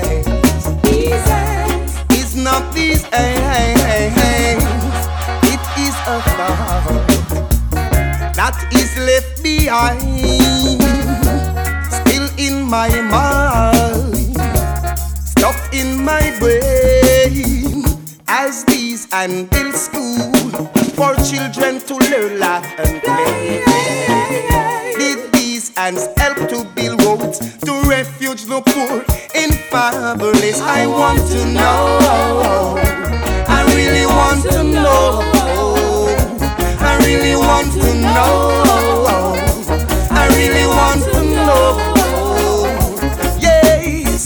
Not 2.98 3.12
these 3.12 3.14
eyes. 3.14 4.64
It 5.44 5.62
is 5.80 5.96
a 6.08 6.22
thought 6.36 7.08
that 8.36 8.58
is 8.74 8.98
left 8.98 9.44
behind, 9.44 10.82
still 11.92 12.30
in 12.38 12.64
my 12.64 12.90
mind, 13.02 14.36
stuck 15.28 15.74
in 15.74 16.04
my 16.04 16.36
brain. 16.40 17.84
As 18.30 18.66
these 18.66 19.08
and 19.14 19.50
build 19.50 19.74
school 19.74 20.34
for 20.96 21.16
children 21.24 21.80
to 21.82 21.96
learn, 22.12 22.40
laugh 22.40 22.66
and 22.80 23.02
play. 23.02 23.64
Did 24.98 25.32
these 25.32 25.76
hands 25.78 26.08
help 26.18 26.38
to 26.50 26.66
build 26.76 27.04
roads 27.04 27.40
to 27.40 27.74
refuge 27.88 28.46
the 28.46 28.62
poor 28.62 29.04
in 29.34 29.52
fatherless? 29.70 30.60
I 30.62 30.88
want 30.88 31.26
to 31.32 31.46
know. 31.46 31.98
I 32.02 32.67
know. 38.18 39.36
I 40.12 40.24
really 40.38 40.66
want 40.68 41.02
to 41.14 41.22
know. 41.46 41.66
Yes, 43.40 44.26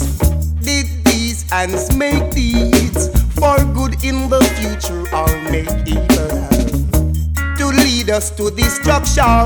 did 0.67 0.87
these 1.05 1.49
hands 1.49 1.95
make 1.95 2.31
deeds 2.31 3.09
for 3.39 3.57
good 3.77 4.03
in 4.03 4.29
the 4.29 4.41
future 4.57 5.03
or 5.15 5.29
make 5.51 5.71
evil? 5.87 6.31
to 7.57 7.67
lead 7.67 8.09
us 8.09 8.31
to 8.31 8.49
destruction. 8.51 9.45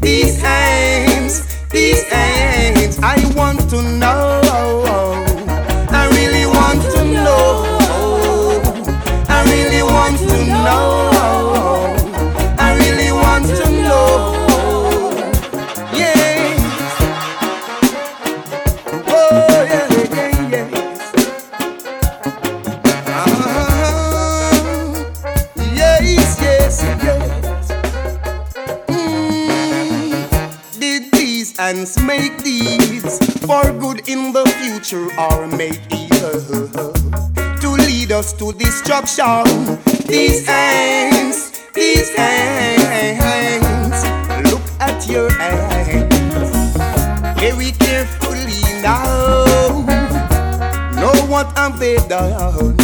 These 0.00 0.40
hands, 0.40 1.46
these 1.70 2.02
hands, 2.08 2.98
I 3.02 3.16
want 3.36 3.68
to 3.70 3.80
know. 3.82 4.43
Destruction? 39.04 39.78
These 40.06 40.46
hands, 40.46 41.52
these 41.74 42.14
hands, 42.14 44.04
look 44.50 44.62
at 44.80 45.06
your 45.08 45.30
hands 45.30 46.76
very 47.38 47.72
carefully 47.72 48.62
now. 48.82 49.84
Know 50.96 51.14
what 51.28 51.56
have 51.58 51.78
they 51.78 51.96
done? 52.08 52.83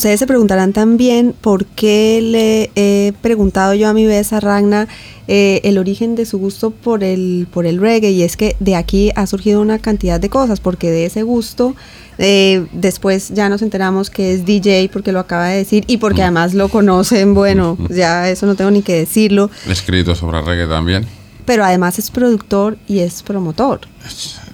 Ustedes 0.00 0.18
se 0.18 0.26
preguntarán 0.26 0.72
también 0.72 1.34
por 1.38 1.66
qué 1.66 2.20
le 2.22 2.70
he 2.74 3.12
preguntado 3.20 3.74
yo 3.74 3.86
a 3.86 3.92
mi 3.92 4.06
vez 4.06 4.32
a 4.32 4.40
Ragna 4.40 4.88
eh, 5.28 5.60
el 5.62 5.76
origen 5.76 6.14
de 6.14 6.24
su 6.24 6.38
gusto 6.38 6.70
por 6.70 7.04
el, 7.04 7.46
por 7.52 7.66
el 7.66 7.78
reggae. 7.78 8.10
Y 8.10 8.22
es 8.22 8.38
que 8.38 8.56
de 8.60 8.76
aquí 8.76 9.12
ha 9.14 9.26
surgido 9.26 9.60
una 9.60 9.78
cantidad 9.78 10.18
de 10.18 10.30
cosas 10.30 10.58
porque 10.58 10.90
de 10.90 11.04
ese 11.04 11.22
gusto 11.22 11.76
eh, 12.16 12.64
después 12.72 13.28
ya 13.34 13.50
nos 13.50 13.60
enteramos 13.60 14.08
que 14.08 14.32
es 14.32 14.46
DJ 14.46 14.88
porque 14.90 15.12
lo 15.12 15.18
acaba 15.20 15.48
de 15.48 15.58
decir 15.58 15.84
y 15.86 15.98
porque 15.98 16.22
además 16.22 16.54
lo 16.54 16.70
conocen, 16.70 17.34
bueno, 17.34 17.76
ya 17.90 18.30
eso 18.30 18.46
no 18.46 18.54
tengo 18.54 18.70
ni 18.70 18.80
que 18.80 18.94
decirlo, 18.94 19.50
escrito 19.68 20.14
sobre 20.14 20.40
reggae 20.40 20.66
también, 20.66 21.04
pero 21.44 21.62
además 21.62 21.98
es 21.98 22.10
productor 22.10 22.78
y 22.88 23.00
es 23.00 23.22
promotor. 23.22 23.80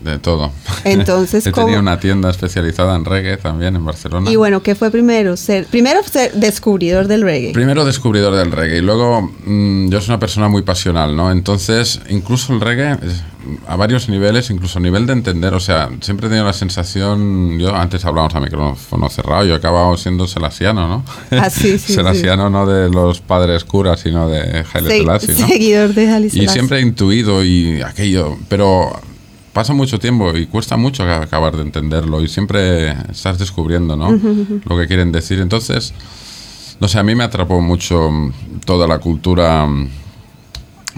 De 0.03 0.19
todo. 0.19 0.53
Entonces, 0.85 1.47
He 1.47 1.53
tenido 1.53 1.67
¿cómo? 1.77 1.79
una 1.81 1.99
tienda 2.01 2.31
especializada 2.31 2.95
en 2.97 3.05
reggae 3.05 3.37
también 3.37 3.77
en 3.77 3.85
Barcelona. 3.85 4.31
Y 4.31 4.37
bueno, 4.37 4.63
¿qué 4.63 4.75
fue 4.75 4.91
primero? 4.91 5.37
Ser, 5.37 5.67
primero 5.67 6.03
ser 6.03 6.33
descubridor 6.35 7.07
del 7.09 7.23
reggae. 7.23 7.53
Primero 7.53 7.85
descubridor 7.85 8.35
del 8.35 8.53
reggae 8.53 8.79
y 8.79 8.81
luego 8.83 9.23
mm, 9.45 9.89
yo 9.89 10.01
soy 10.01 10.11
una 10.11 10.21
persona 10.21 10.49
muy 10.49 10.63
pasional, 10.63 11.17
¿no? 11.17 11.31
Entonces, 11.31 12.01
incluso 12.09 12.53
el 12.53 12.61
reggae, 12.61 12.97
a 13.69 13.77
varios 13.77 14.09
niveles, 14.09 14.51
incluso 14.51 14.79
a 14.79 14.83
nivel 14.83 15.07
de 15.07 15.13
entender, 15.13 15.55
o 15.55 15.61
sea, 15.61 15.89
siempre 16.01 16.27
he 16.27 16.31
tenido 16.31 16.47
la 16.47 16.53
sensación, 16.53 17.59
yo 17.59 17.75
antes 17.75 18.05
hablábamos 18.05 18.35
a 18.35 18.41
micrófono 18.41 19.09
cerrado, 19.09 19.45
yo 19.45 19.55
he 19.55 19.57
acabado 19.57 19.97
siendo 19.97 20.27
selasiano, 20.27 20.89
¿no? 20.89 21.05
Ah, 21.31 21.51
sí, 21.51 21.79
sí, 21.79 21.93
selasiano 21.95 22.51
no 22.51 22.67
de 22.67 22.89
los 22.91 23.21
padres 23.21 23.65
curas, 23.65 24.01
sino 24.01 24.29
de 24.29 24.65
Haile 24.73 24.91
Se- 24.91 24.99
Selassie, 24.99 25.35
¿no? 25.35 25.47
Seguidor 25.49 25.95
de 25.95 26.09
Haile 26.13 26.27
Y 26.33 26.49
siempre 26.49 26.79
he 26.79 26.83
intuido 26.83 27.45
y 27.45 27.81
aquello, 27.83 28.37
pero 28.49 29.01
pasa 29.57 29.73
mucho 29.73 29.99
tiempo 29.99 30.37
y 30.37 30.45
cuesta 30.45 30.77
mucho 30.77 31.03
acabar 31.11 31.57
de 31.57 31.63
entenderlo 31.63 32.23
y 32.23 32.29
siempre 32.29 32.91
estás 33.11 33.39
descubriendo, 33.39 33.97
¿no? 33.97 34.11
Lo 34.67 34.77
que 34.77 34.87
quieren 34.87 35.13
decir. 35.13 35.41
Entonces, 35.41 35.95
no 36.79 36.89
sé, 36.89 36.99
a 36.99 37.03
mí 37.03 37.15
me 37.15 37.25
atrapó 37.25 37.63
mucho 37.63 38.11
mm, 38.11 38.33
toda 38.67 38.87
la 38.87 38.99
cultura. 38.99 39.65
mm, 39.67 39.89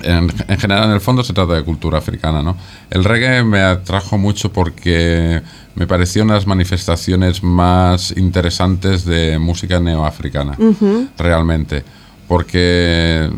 En, 0.02 0.32
en 0.48 0.58
general, 0.58 0.84
en 0.88 0.90
el 0.90 1.00
fondo 1.00 1.22
se 1.22 1.32
trata 1.32 1.54
de 1.54 1.62
cultura 1.62 1.98
africana, 1.98 2.42
¿no? 2.42 2.56
El 2.90 3.04
reggae 3.04 3.44
me 3.44 3.60
atrajo 3.60 4.18
mucho 4.18 4.52
porque 4.52 5.40
me 5.76 5.86
pareció 5.86 6.24
unas 6.24 6.44
manifestaciones 6.48 7.44
más 7.44 8.12
interesantes 8.16 9.04
de 9.04 9.38
música 9.38 9.78
neoafricana, 9.78 10.56
realmente. 11.16 11.84
Porque 12.26 13.30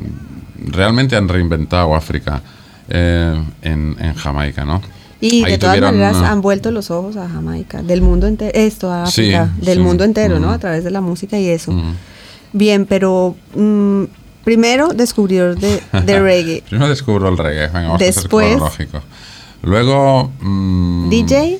realmente 0.67 1.15
han 1.17 1.29
reinventado 1.29 1.95
África 1.95 2.41
eh, 2.89 3.35
en, 3.63 3.97
en 4.01 4.15
Jamaica, 4.15 4.65
¿no? 4.65 4.81
Y 5.21 5.45
Ahí 5.45 5.53
de 5.53 5.59
todas 5.59 5.81
maneras 5.81 6.17
han 6.17 6.41
vuelto 6.41 6.71
los 6.71 6.91
ojos 6.91 7.17
a 7.17 7.29
Jamaica, 7.29 7.83
del 7.83 8.01
mundo 8.03 8.27
entero, 8.27 8.53
esto 8.55 8.91
a 8.93 9.07
Sí, 9.07 9.33
África, 9.35 9.51
del 9.65 9.79
sí. 9.79 9.83
mundo 9.85 10.05
entero, 10.05 10.39
¿no? 10.41 10.51
A 10.51 10.59
través 10.59 10.83
de 10.85 10.91
la 10.91 11.01
música 11.01 11.39
y 11.39 11.49
eso. 11.49 11.73
Mm. 11.73 11.95
Bien, 12.53 12.87
pero 12.87 13.37
mm, 13.55 14.05
primero 14.45 14.89
descubridor 14.89 15.59
de, 15.59 15.83
de 16.05 16.21
reggae. 16.21 16.63
Primero 16.69 16.89
descubro 16.89 17.29
el 17.29 17.37
reggae, 17.37 17.67
venga, 17.67 17.81
vamos 17.89 17.99
Después- 17.99 18.61
a 18.63 18.71
ser. 18.71 18.89
Luego... 19.63 20.33
mm, 20.41 21.11
DJ, 21.11 21.59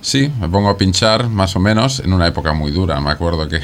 Sí, 0.00 0.32
me 0.40 0.48
pongo 0.48 0.68
a 0.68 0.76
pinchar 0.76 1.28
más 1.28 1.54
o 1.54 1.60
menos 1.60 2.00
en 2.00 2.12
una 2.12 2.26
época 2.26 2.52
muy 2.52 2.72
dura. 2.72 3.00
Me 3.00 3.10
acuerdo 3.12 3.48
que 3.48 3.60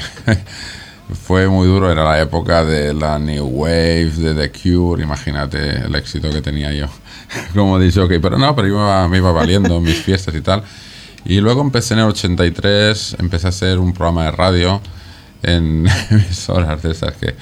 fue 1.25 1.49
muy 1.49 1.67
duro, 1.67 1.91
era 1.91 2.05
la 2.05 2.21
época 2.21 2.63
de 2.63 2.93
la 2.93 3.19
New 3.19 3.45
Wave, 3.45 4.11
de 4.11 4.33
The 4.35 4.51
Cure, 4.57 5.03
imagínate 5.03 5.79
el 5.85 5.93
éxito 5.95 6.29
que 6.29 6.41
tenía 6.41 6.71
yo 6.73 6.85
como 7.53 7.79
DJ, 7.79 8.19
pero 8.19 8.37
no, 8.37 8.55
pero 8.55 8.67
iba, 8.67 9.07
me 9.07 9.17
iba 9.17 9.31
valiendo 9.31 9.77
en 9.77 9.83
mis 9.83 10.01
fiestas 10.01 10.35
y 10.35 10.41
tal. 10.41 10.63
Y 11.25 11.41
luego 11.41 11.61
empecé 11.61 11.93
en 11.93 12.01
el 12.01 12.05
83, 12.07 13.17
empecé 13.19 13.47
a 13.47 13.49
hacer 13.49 13.79
un 13.79 13.93
programa 13.93 14.25
de 14.25 14.31
radio 14.31 14.81
en 15.43 15.87
emisoras 16.09 16.81
de 16.81 16.91
esas 16.91 17.13
que 17.15 17.35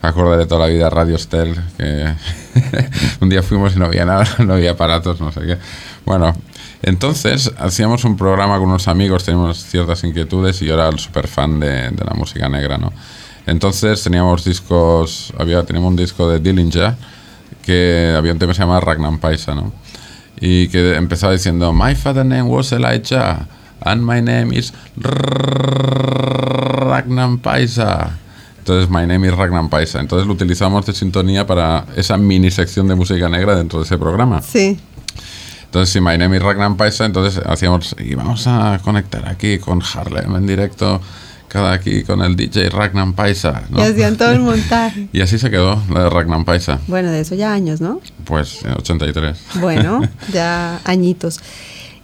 me 0.00 0.36
de 0.36 0.46
toda 0.46 0.66
la 0.66 0.72
vida, 0.72 0.88
Radio 0.90 1.18
Stel, 1.18 1.56
que 1.76 2.14
un 3.20 3.28
día 3.28 3.42
fuimos 3.42 3.74
y 3.74 3.78
no 3.78 3.86
había 3.86 4.04
nada, 4.04 4.26
no 4.38 4.54
había 4.54 4.72
aparatos, 4.72 5.20
no 5.20 5.32
sé 5.32 5.40
qué. 5.40 5.58
Bueno, 6.04 6.34
entonces 6.82 7.52
hacíamos 7.58 8.04
un 8.04 8.16
programa 8.16 8.58
con 8.58 8.68
unos 8.68 8.86
amigos, 8.86 9.24
teníamos 9.24 9.64
ciertas 9.64 10.04
inquietudes 10.04 10.62
y 10.62 10.66
yo 10.66 10.74
era 10.74 10.88
el 10.88 10.98
super 10.98 11.26
fan 11.26 11.58
de, 11.58 11.90
de 11.90 12.04
la 12.04 12.14
música 12.14 12.48
negra, 12.48 12.78
¿no? 12.78 12.92
Entonces 13.46 14.02
teníamos 14.02 14.44
discos, 14.44 15.32
había, 15.36 15.64
teníamos 15.64 15.90
un 15.90 15.96
disco 15.96 16.28
de 16.28 16.38
Dillinger, 16.38 16.94
que 17.68 18.14
había 18.16 18.32
un 18.32 18.38
tema 18.38 18.52
que 18.52 18.56
se 18.56 18.62
llamaba 18.62 18.80
Ragnar 18.80 19.20
Paisa, 19.20 19.54
¿no? 19.54 19.74
Y 20.40 20.68
que 20.68 20.94
empezaba 20.96 21.34
diciendo, 21.34 21.74
My 21.74 21.94
father 21.94 22.24
name 22.24 22.44
was 22.44 22.72
Elijah, 22.72 23.46
and 23.82 24.02
my 24.02 24.22
name 24.22 24.56
is 24.56 24.72
Ragnar 26.86 27.36
Paisa. 27.42 28.16
Entonces, 28.60 28.88
My 28.88 29.06
Name 29.06 29.28
is 29.28 29.36
Ragnar 29.36 29.68
Paisa. 29.68 30.00
Entonces 30.00 30.26
lo 30.26 30.32
utilizamos 30.32 30.86
de 30.86 30.94
sintonía 30.94 31.46
para 31.46 31.84
esa 31.96 32.16
mini 32.16 32.50
sección 32.50 32.88
de 32.88 32.94
música 32.94 33.28
negra 33.28 33.54
dentro 33.54 33.80
de 33.80 33.84
ese 33.84 33.98
programa. 33.98 34.40
sí. 34.40 34.78
Entonces, 35.66 35.92
si 35.92 36.00
My 36.00 36.16
Name 36.16 36.38
is 36.38 36.42
Ragnar 36.42 36.74
Paisa, 36.78 37.04
entonces 37.04 37.42
hacíamos, 37.44 37.94
y 37.98 38.14
vamos 38.14 38.46
a 38.46 38.80
conectar 38.82 39.28
aquí 39.28 39.58
con 39.58 39.82
Harlem 39.82 40.36
en 40.36 40.46
directo, 40.46 41.02
cada 41.48 41.72
aquí 41.72 42.02
con 42.02 42.22
el 42.22 42.36
DJ 42.36 42.70
Ragnar 42.70 43.12
Paisa. 43.14 43.62
¿no? 43.70 43.80
Y 43.80 43.82
hacían 43.82 44.16
todo 44.16 44.32
el 44.32 44.40
montaje. 44.40 45.08
Y 45.12 45.20
así 45.20 45.38
se 45.38 45.50
quedó 45.50 45.82
la 45.92 46.04
de 46.04 46.10
Ragnar 46.10 46.44
Paisa. 46.44 46.78
Bueno, 46.86 47.10
de 47.10 47.20
eso 47.20 47.34
ya 47.34 47.52
años, 47.52 47.80
¿no? 47.80 48.00
Pues 48.24 48.64
en 48.64 48.72
83. 48.72 49.38
Bueno, 49.60 50.02
ya 50.32 50.80
añitos. 50.84 51.40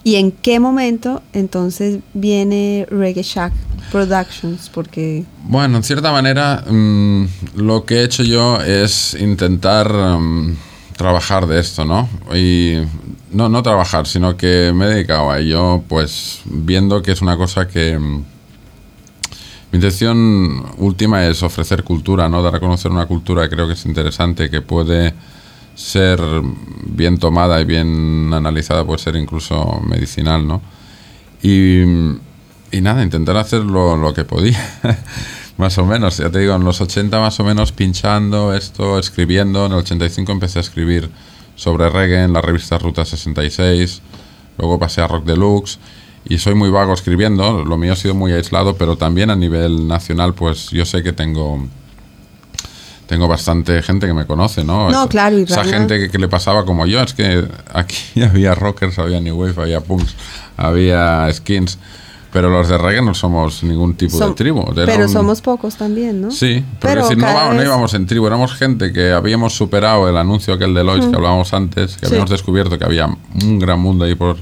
¿Y 0.03 0.17
en 0.17 0.31
qué 0.31 0.59
momento 0.59 1.23
entonces 1.33 1.99
viene 2.13 2.85
Reggae 2.91 3.23
Shack 3.23 3.53
Productions? 3.91 4.69
Porque 4.69 5.25
Bueno, 5.45 5.77
en 5.77 5.83
cierta 5.83 6.11
manera, 6.11 6.63
mm, 6.67 7.25
lo 7.55 7.85
que 7.85 7.95
he 7.95 8.03
hecho 8.03 8.21
yo 8.21 8.61
es 8.61 9.15
intentar 9.19 9.91
mm, 9.91 10.57
trabajar 10.95 11.47
de 11.47 11.59
esto, 11.59 11.85
¿no? 11.85 12.07
Y 12.35 12.77
no, 13.31 13.49
no 13.49 13.63
trabajar, 13.63 14.05
sino 14.07 14.37
que 14.37 14.71
me 14.75 14.85
he 14.85 14.89
dedicado 14.89 15.31
a 15.31 15.39
ello, 15.39 15.83
pues 15.87 16.41
viendo 16.45 17.01
que 17.01 17.11
es 17.11 17.21
una 17.21 17.35
cosa 17.37 17.67
que... 17.67 17.99
mi 19.75 19.79
intención 19.79 20.63
última 20.77 21.27
es 21.27 21.43
ofrecer 21.43 21.83
cultura, 21.83 22.29
¿no? 22.29 22.41
Dar 22.41 22.55
a 22.55 22.59
conocer 22.61 22.91
una 22.91 23.07
cultura 23.07 23.43
que 23.43 23.55
creo 23.55 23.67
que 23.67 23.73
es 23.73 23.85
interesante, 23.85 24.49
que 24.49 24.61
puede 24.61 25.13
ser 25.75 26.17
bien 26.85 27.17
tomada 27.17 27.59
y 27.59 27.65
bien 27.65 28.33
analizada, 28.33 28.85
puede 28.85 28.99
ser 28.99 29.17
incluso 29.17 29.81
medicinal, 29.85 30.47
¿no? 30.47 30.61
Y, 31.43 31.81
y 32.71 32.79
nada, 32.79 33.03
intentar 33.03 33.35
hacer 33.35 33.63
lo, 33.63 33.97
lo 33.97 34.13
que 34.13 34.23
podía, 34.23 34.57
más 35.57 35.77
o 35.77 35.85
menos. 35.85 36.19
Ya 36.19 36.29
te 36.29 36.39
digo, 36.39 36.55
en 36.55 36.63
los 36.63 36.79
80 36.79 37.19
más 37.19 37.37
o 37.41 37.43
menos 37.43 37.73
pinchando 37.73 38.53
esto, 38.53 38.97
escribiendo. 38.97 39.65
En 39.65 39.73
el 39.73 39.79
85 39.79 40.31
empecé 40.31 40.59
a 40.59 40.61
escribir 40.61 41.09
sobre 41.57 41.89
reggae 41.89 42.23
en 42.23 42.31
la 42.31 42.39
revista 42.39 42.77
Ruta 42.77 43.03
66. 43.03 44.01
Luego 44.57 44.79
pasé 44.79 45.01
a 45.01 45.07
Rock 45.07 45.25
Deluxe. 45.25 45.79
Y 46.27 46.39
soy 46.39 46.55
muy 46.55 46.69
vago 46.71 46.93
escribiendo. 46.93 47.63
Lo 47.63 47.77
mío 47.77 47.93
ha 47.93 47.95
sido 47.95 48.15
muy 48.15 48.31
aislado, 48.33 48.75
pero 48.75 48.97
también 48.97 49.29
a 49.29 49.35
nivel 49.35 49.87
nacional, 49.87 50.33
pues 50.33 50.69
yo 50.71 50.85
sé 50.85 51.03
que 51.03 51.13
tengo 51.13 51.67
tengo 53.07 53.27
bastante 53.27 53.83
gente 53.83 54.07
que 54.07 54.13
me 54.15 54.25
conoce, 54.25 54.63
¿no? 54.63 54.89
No, 54.89 55.07
claro, 55.07 55.37
y 55.37 55.43
Esa 55.43 55.63
gente 55.63 55.99
que, 55.99 56.09
que 56.09 56.17
le 56.17 56.27
pasaba 56.27 56.65
como 56.65 56.87
yo, 56.87 57.01
es 57.01 57.13
que 57.13 57.47
aquí 57.71 58.21
había 58.23 58.55
rockers, 58.55 58.97
había 58.97 59.19
new 59.21 59.35
wave, 59.39 59.53
había 59.61 59.79
punks, 59.81 60.15
había 60.57 61.31
skins, 61.31 61.77
pero 62.33 62.49
los 62.49 62.67
de 62.67 62.79
reggae 62.79 63.03
no 63.03 63.13
somos 63.13 63.61
ningún 63.63 63.93
tipo 63.95 64.17
som- 64.17 64.29
de 64.29 64.33
tribu. 64.33 64.61
era 64.75 64.85
pero 64.87 65.03
un- 65.03 65.09
somos 65.09 65.41
pocos 65.41 65.75
también, 65.75 66.19
¿no? 66.19 66.31
Sí, 66.31 66.65
pero, 66.81 66.93
Pero 66.93 67.01
decir, 67.03 67.17
no, 67.19 67.25
vamos- 67.27 67.53
no 67.53 67.59
vez- 67.59 67.67
íbamos 67.67 67.93
en 67.93 68.07
tribu, 68.07 68.25
éramos 68.25 68.55
gente 68.55 68.91
que 68.91 69.11
habíamos 69.11 69.53
superado 69.53 70.09
el 70.09 70.17
anuncio 70.17 70.55
aquel 70.55 70.73
de 70.73 70.83
Lois 70.83 71.05
que 71.05 71.15
hablábamos 71.15 71.53
antes, 71.53 71.97
que 71.97 72.07
Sí. 72.07 72.11
habíamos 72.11 72.31
descubierto 72.31 72.79
que 72.79 72.85
había 72.85 73.05
un 73.05 73.59
gran 73.59 73.79
mundo 73.79 74.05
ahí 74.05 74.15
por... 74.15 74.37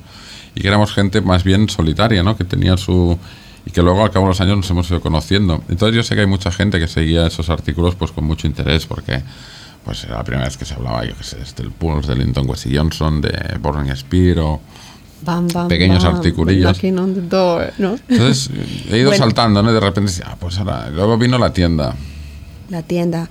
Y 0.56 0.62
que 0.62 0.68
éramos 0.68 0.94
gente 0.94 1.22
más 1.22 1.44
bien 1.44 1.70
solitaria, 1.70 2.24
¿no? 2.24 2.38
Que 2.38 2.44
tenía 2.44 2.78
su... 2.78 3.18
Y 3.66 3.72
que 3.72 3.82
luego 3.82 4.04
al 4.04 4.12
cabo 4.12 4.26
de 4.26 4.30
los 4.32 4.42
años 4.42 4.58
nos 4.58 4.70
hemos 4.70 4.90
ido 4.90 5.00
conociendo. 5.02 5.64
Entonces 5.70 5.96
yo 5.96 6.04
sé 6.04 6.16
que 6.16 6.22
hay 6.22 6.28
mucha 6.28 6.52
gente 6.52 6.80
que 6.80 6.88
seguía 6.88 7.26
esos 7.28 7.50
artículos 7.50 7.96
pues 7.96 8.12
con 8.12 8.26
mucho 8.26 8.46
interés 8.46 8.86
porque 8.86 9.22
pues 9.86 10.04
era 10.04 10.18
la 10.18 10.24
primera 10.24 10.46
vez 10.46 10.58
que 10.58 10.66
se 10.66 10.74
hablaba, 10.74 11.06
yo 11.06 11.16
qué 11.18 11.24
sé, 11.24 11.38
del 11.58 11.72
Pulse, 11.72 12.10
de 12.10 12.16
Linton 12.18 12.50
Wesley 12.50 12.76
Johnson, 12.78 13.22
de 13.22 13.58
Burning 13.62 13.96
Spear 13.96 14.40
o... 14.40 14.62
Bam, 15.26 15.48
bam, 15.48 15.70
Pequeños 15.70 16.04
bam, 16.04 16.16
articulillos. 16.18 16.78
on 16.84 17.14
the 17.14 17.22
door, 17.22 17.72
¿no? 17.78 17.96
Entonces 18.10 18.50
he 18.92 18.98
ido 18.98 19.10
Bueno. 19.12 19.24
saltando, 19.24 19.64
¿no? 19.64 19.72
Y 19.72 19.74
de 19.74 19.80
repente 19.80 20.12
ah, 20.26 20.36
pues 20.40 20.58
ahora... 20.58 20.90
Luego 20.90 21.18
vino 21.18 21.38
la 21.38 21.54
tienda, 21.54 21.96
La 22.70 22.82
tienda. 22.84 23.30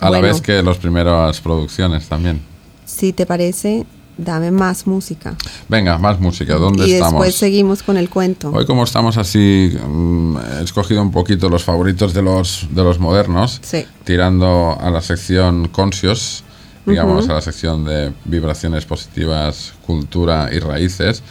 a 0.00 0.04
la 0.04 0.18
Bueno, 0.18 0.32
vez 0.32 0.40
que 0.40 0.62
las 0.62 0.78
primeras 0.78 1.40
producciones 1.42 2.08
también. 2.08 2.40
Si 2.86 3.12
te 3.12 3.26
parece, 3.26 3.84
dame 4.18 4.50
más 4.50 4.86
música. 4.86 5.34
Venga, 5.68 5.96
más 5.96 6.20
música. 6.20 6.56
¿Dónde 6.56 6.86
y 6.86 6.92
estamos? 6.94 7.14
después 7.14 7.34
seguimos 7.36 7.82
con 7.82 7.96
el 7.96 8.10
cuento. 8.10 8.50
Hoy 8.50 8.66
como 8.66 8.84
estamos 8.84 9.16
así, 9.16 9.74
mm, 9.88 10.36
he 10.60 10.64
escogido 10.64 11.00
un 11.00 11.10
poquito 11.10 11.48
los 11.48 11.64
favoritos 11.64 12.12
de 12.12 12.22
los, 12.22 12.66
de 12.70 12.82
los 12.84 12.98
modernos, 12.98 13.60
Sí. 13.62 13.86
tirando 14.04 14.76
a 14.78 14.90
la 14.90 15.00
sección 15.00 15.68
Conscious 15.68 16.44
digamos, 16.84 17.28
a 17.28 17.34
la 17.34 17.40
sección 17.42 17.84
de 17.84 18.12
vibraciones 18.24 18.86
positivas, 18.86 19.74
cultura 19.86 20.48
y 20.50 20.58
raíces, 20.58 21.22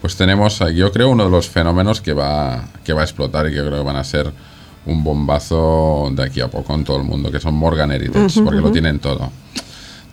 pues 0.00 0.16
tenemos, 0.16 0.60
yo 0.74 0.90
creo, 0.92 1.08
uno 1.10 1.24
de 1.24 1.30
los 1.30 1.48
fenómenos 1.48 2.00
que 2.00 2.12
va, 2.12 2.64
que 2.84 2.92
va 2.92 3.02
a 3.02 3.04
explotar 3.04 3.46
y 3.46 3.50
que 3.50 3.60
creo 3.60 3.78
que 3.78 3.84
van 3.84 3.96
a 3.96 4.02
ser 4.04 4.32
un 4.86 5.02
bombazo 5.04 6.10
de 6.12 6.24
aquí 6.24 6.40
a 6.40 6.48
poco 6.48 6.74
en 6.74 6.84
todo 6.84 6.96
el 6.98 7.04
mundo, 7.04 7.30
que 7.30 7.40
son 7.40 7.54
Morgan 7.54 7.92
Heritage, 7.92 8.42
porque 8.42 8.60
lo 8.60 8.70
tienen 8.72 8.98
todo. 8.98 9.30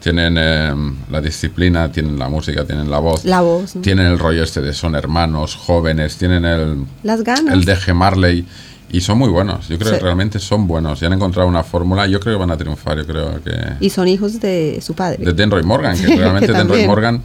Tienen 0.02 0.36
eh, 0.38 0.74
la 1.12 1.22
disciplina, 1.22 1.92
tienen 1.92 2.18
la 2.18 2.28
música, 2.28 2.66
tienen 2.66 2.90
la 2.90 2.98
voz, 3.00 3.24
La 3.24 3.42
voz, 3.42 3.76
¿no? 3.76 3.82
tienen 3.82 4.08
el 4.08 4.18
rollo 4.20 4.44
este 4.44 4.60
de 4.62 4.74
son 4.74 4.96
hermanos, 4.96 5.56
jóvenes, 5.56 6.18
tienen 6.18 6.44
el, 6.44 6.86
Las 7.04 7.24
ganas. 7.24 7.54
el 7.54 7.64
DG 7.66 7.94
Marley 7.94 8.46
y 8.92 9.02
son 9.02 9.18
muy 9.20 9.30
buenos. 9.30 9.68
Yo 9.70 9.78
creo 9.78 9.92
Sí. 9.92 9.98
que 10.00 10.04
realmente 10.04 10.40
son 10.40 10.68
buenos 10.68 11.02
y 11.02 11.06
han 11.06 11.14
encontrado 11.14 11.48
una 11.48 11.64
fórmula. 11.64 12.08
Yo 12.08 12.20
creo 12.20 12.36
que 12.36 12.40
van 12.40 12.52
a 12.52 12.58
triunfar. 12.58 12.98
Yo 12.98 13.06
creo 13.06 13.42
que. 13.44 13.54
Y 13.80 13.90
son 13.92 14.08
hijos 14.08 14.40
de 14.42 14.80
su 14.82 14.96
padre. 14.96 15.24
De 15.24 15.34
Denroy 15.34 15.64
Morgan, 15.64 15.96
que 15.98 16.08
realmente 16.18 16.48
que 16.48 16.54
Denroy. 16.54 16.88
Morgan. 16.88 17.22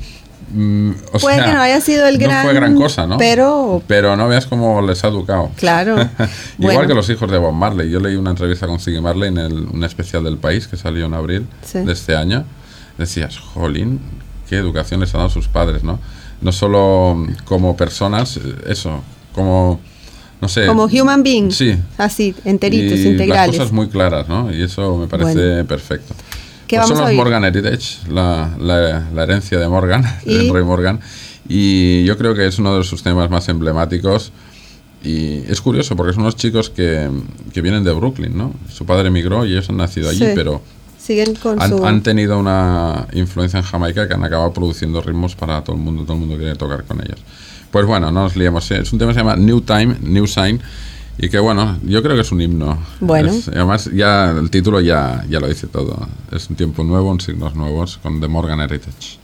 mm, 0.53 0.91
o 1.15 1.19
Puede 1.19 1.37
sea, 1.37 1.45
que 1.47 1.53
no 1.55 1.61
haya 1.62 1.81
sido 1.81 2.07
el 2.07 2.19
no 2.19 2.25
gran- 2.27 2.45
fue 2.45 2.55
gran 2.55 2.77
cosa, 2.77 3.07
¿no? 3.07 3.17
pero- 3.19 3.83
Pero 3.89 4.17
no 4.17 4.29
veas 4.29 4.47
cómo 4.47 4.81
les 4.83 5.03
ha 5.03 5.09
educado. 5.09 5.51
Claro. 5.57 5.95
Igual 5.97 6.29
Bueno. 6.59 6.87
que 6.87 6.95
los 6.95 7.09
hijos 7.11 7.29
de 7.31 7.39
Bob 7.39 7.53
Marley. 7.55 7.91
Yo 7.91 7.99
leí 8.01 8.15
una 8.17 8.31
entrevista 8.31 8.67
con 8.69 8.79
Siggy 8.79 9.01
Marley 9.01 9.31
en 9.31 9.39
el, 9.39 9.55
un 9.73 9.83
especial 9.83 10.23
del 10.23 10.37
país 10.37 10.69
que 10.69 10.77
salió 10.77 11.07
en 11.07 11.15
abril 11.15 11.47
Sí. 11.65 11.79
de 11.81 11.93
este 11.93 12.15
año. 12.15 12.45
Decías, 12.99 13.39
jolín, 13.39 14.01
qué 14.49 14.57
educación 14.57 15.01
les 15.01 15.15
han 15.15 15.19
dado 15.21 15.31
sus 15.31 15.49
padres, 15.49 15.83
¿no? 15.85 15.99
No 16.41 16.53
solo 16.53 17.27
como 17.45 17.77
personas, 17.77 18.37
eh, 18.39 18.41
eso, 18.69 19.03
como, 19.35 19.81
no 20.41 20.49
sé. 20.49 20.67
Como 20.67 20.85
human 20.85 21.23
being. 21.23 21.51
Sí. 21.51 21.77
Así, 21.99 22.35
enteritos, 22.45 22.99
y 22.99 23.09
integrales. 23.09 23.55
Las 23.57 23.65
cosas 23.67 23.73
muy 23.73 23.89
claras, 23.89 24.29
¿no? 24.29 24.53
Y 24.53 24.63
eso 24.63 24.97
me 24.97 25.07
parece 25.09 25.35
Bueno. 25.35 25.67
perfecto. 25.67 26.15
¿Qué 26.67 26.77
Pues 26.77 26.89
vamos 26.89 26.89
son 26.89 26.99
a 26.99 27.01
los 27.03 27.09
oír? 27.11 27.17
Morgan 27.19 27.45
Heritage, 27.45 28.11
la, 28.11 28.51
la- 28.59 29.09
la 29.15 29.23
herencia 29.23 29.59
de 29.59 29.69
Morgan, 29.69 30.05
¿Y? 30.27 30.47
de 30.47 30.53
Roy 30.53 30.65
Morgan. 30.65 31.01
Y 31.49 32.05
yo 32.05 32.19
creo 32.19 32.35
que 32.35 32.47
es 32.47 32.59
uno 32.59 32.77
de 32.77 32.83
sus 32.85 33.03
temas 33.03 33.31
más 33.31 33.49
emblemáticos. 33.49 34.33
Y 35.05 35.45
es 35.49 35.61
curioso 35.61 35.95
porque 35.95 36.13
son 36.13 36.23
unos 36.23 36.35
chicos 36.35 36.69
que, 36.71 37.09
que 37.53 37.61
vienen 37.61 37.85
de 37.85 37.93
Brooklyn, 37.93 38.37
¿no? 38.37 38.53
Su 38.73 38.85
padre 38.85 39.09
emigró 39.09 39.47
y 39.47 39.53
ellos 39.53 39.69
han 39.71 39.77
nacido 39.77 40.09
allí, 40.11 40.19
Sí. 40.19 40.33
pero 40.35 40.61
Siguen 41.07 41.35
con 41.37 41.61
han, 41.62 41.71
su... 41.71 41.87
han 41.87 42.03
tenido 42.03 42.38
una 42.38 43.07
influencia 43.12 43.59
en 43.61 43.64
Jamaica 43.64 44.09
que 44.09 44.14
han 44.14 44.25
acabado 44.25 44.53
produciendo 44.53 45.01
ritmos 45.01 45.37
para 45.37 45.62
todo 45.62 45.77
el 45.77 45.83
mundo, 45.83 46.03
todo 46.03 46.14
el 46.14 46.21
mundo 46.21 46.37
quiere 46.37 46.57
tocar 46.57 46.83
con 46.85 47.01
ellos. 47.01 47.21
Pues 47.71 47.87
bueno, 47.87 48.11
no 48.11 48.23
nos 48.25 48.35
liemos. 48.37 48.69
Es 48.73 48.92
un 48.92 48.99
tema 48.99 49.11
que 49.12 49.14
se 49.14 49.21
llama 49.21 49.37
New 49.37 49.61
Time, 49.61 49.99
New 50.01 50.27
Sign, 50.27 50.61
y 51.19 51.29
que 51.29 51.38
bueno, 51.38 51.79
yo 51.85 52.03
creo 52.03 52.16
que 52.16 52.23
es 52.23 52.33
un 52.33 52.40
himno. 52.40 52.79
Bueno. 53.01 53.31
Es- 53.31 53.49
además, 53.49 53.88
ya 53.95 54.31
el 54.31 54.51
título 54.51 54.81
ya, 54.81 55.25
ya 55.29 55.38
lo 55.38 55.47
dice 55.47 55.66
todo. 55.69 56.09
Es 56.33 56.51
un 56.51 56.57
tiempo 56.57 56.83
nuevo, 56.83 57.12
en 57.12 57.21
signos 57.21 57.55
nuevos, 57.55 57.99
con 58.03 58.21
The 58.21 58.27
Morgan 58.29 58.61
Heritage. 58.61 59.19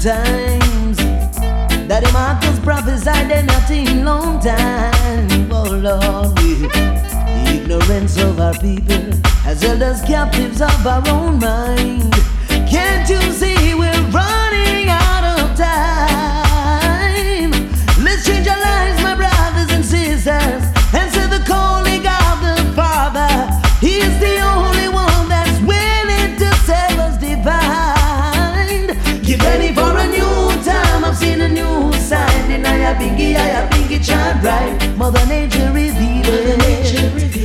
Times. 0.00 0.96
That 1.86 2.02
the 2.04 2.10
Marcus 2.12 2.58
prophesied 2.60 3.28
there 3.28 3.42
nothing 3.42 4.02
long 4.02 4.40
time. 4.40 5.52
Oh 5.52 5.68
Lord, 5.68 6.38
we, 6.40 6.54
the 6.54 7.44
ignorance 7.52 8.16
of 8.16 8.40
our 8.40 8.54
people 8.54 9.12
has 9.44 9.62
held 9.62 9.82
us 9.82 10.02
captives 10.06 10.62
of 10.62 10.86
our 10.86 11.06
own 11.08 11.38
mind. 11.38 12.14
Can't 12.70 13.08
you 13.10 13.20
see 13.32 13.74
we're 13.74 13.92
running 14.08 14.88
out 14.88 15.24
of 15.36 15.54
time? 15.54 17.50
Let's 18.02 18.24
change 18.24 18.48
our 18.48 18.58
lives, 18.58 19.02
my 19.02 19.14
brothers 19.14 19.70
and 19.70 19.84
sisters. 19.84 20.62
Answer 20.94 21.26
the 21.28 21.44
calling 21.46 22.06
of 22.06 22.19
And 32.60 32.68
I 32.68 32.76
have 32.84 32.96
bingy, 32.98 33.36
I 33.36 33.48
have 33.56 33.70
bingy 33.70 34.04
chant 34.04 34.44
right. 34.44 34.76
Mother 34.98 35.24
Nature 35.24 35.72
revealed 35.72 36.26
it. 36.28 36.92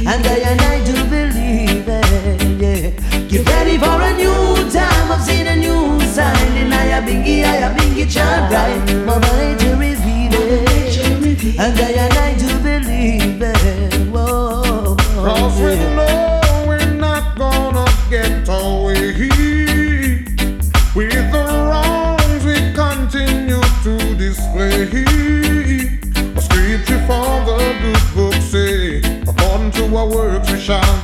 And 0.05 0.27
I 0.27 0.37
and 0.51 0.59
I 0.59 0.83
do 0.83 0.93
believe 1.07 1.87
it. 1.87 2.41
Yeah. 2.59 2.89
Get 3.29 3.47
ready 3.47 3.77
for 3.77 3.95
a 3.95 4.11
new 4.17 4.69
time. 4.69 5.11
I've 5.13 5.23
seen 5.23 5.47
a 5.47 5.55
new 5.55 6.01
sign. 6.01 6.57
And 6.57 6.73
I 6.73 6.83
have 6.91 7.05
bingy, 7.05 7.45
I 7.45 7.55
have 7.63 7.77
bingy 7.77 8.11
chant 8.11 8.51
right. 8.51 9.05
Mother 9.05 9.31
Nature 9.37 9.77
revealed 9.77 10.35
it. 10.35 11.59
And 11.59 11.79
I 11.79 11.91
and 12.03 12.13
I 12.13 12.37
do 12.37 12.54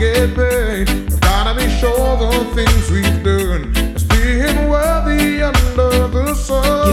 Get 0.02 0.34
paid. 0.36 0.88
God, 1.22 1.46
I'm 1.46 1.70
sure 1.80 2.18
the 2.18 2.32
things 2.56 2.90
we've 2.90 3.24
done. 3.24 3.72
Be 4.10 4.40
him 4.40 4.68
worthy 4.68 5.44
under 5.44 6.08
the 6.08 6.34
sun. 6.34 6.88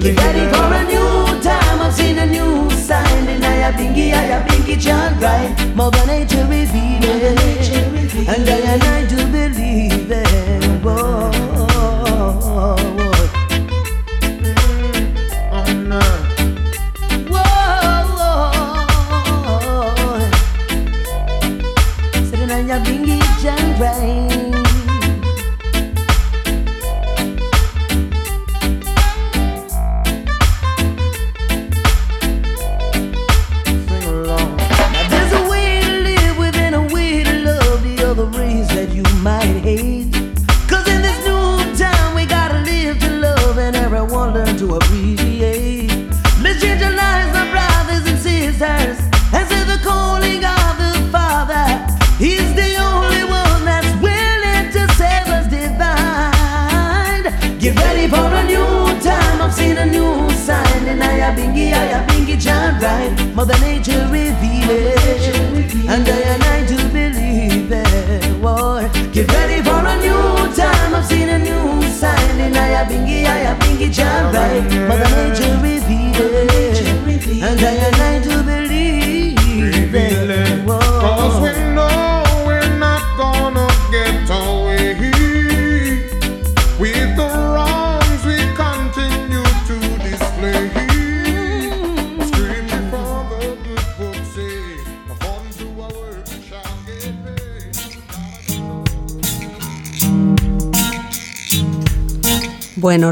Get 0.00 0.16
ready 0.16 0.48
for 0.48 0.67
I 4.78 4.90
have 4.90 5.18
bingy 5.18 5.18
chant 5.18 5.22
right. 5.22 5.74
Mother 5.74 6.06
Nature 6.06 6.46
revealed 6.46 7.04
and 8.28 8.48
I 8.48 8.58
and 8.58 8.82
I 8.82 9.06
do 9.06 9.16
believe 9.16 10.10
it. 10.10 10.82
Whoa, 10.82 11.37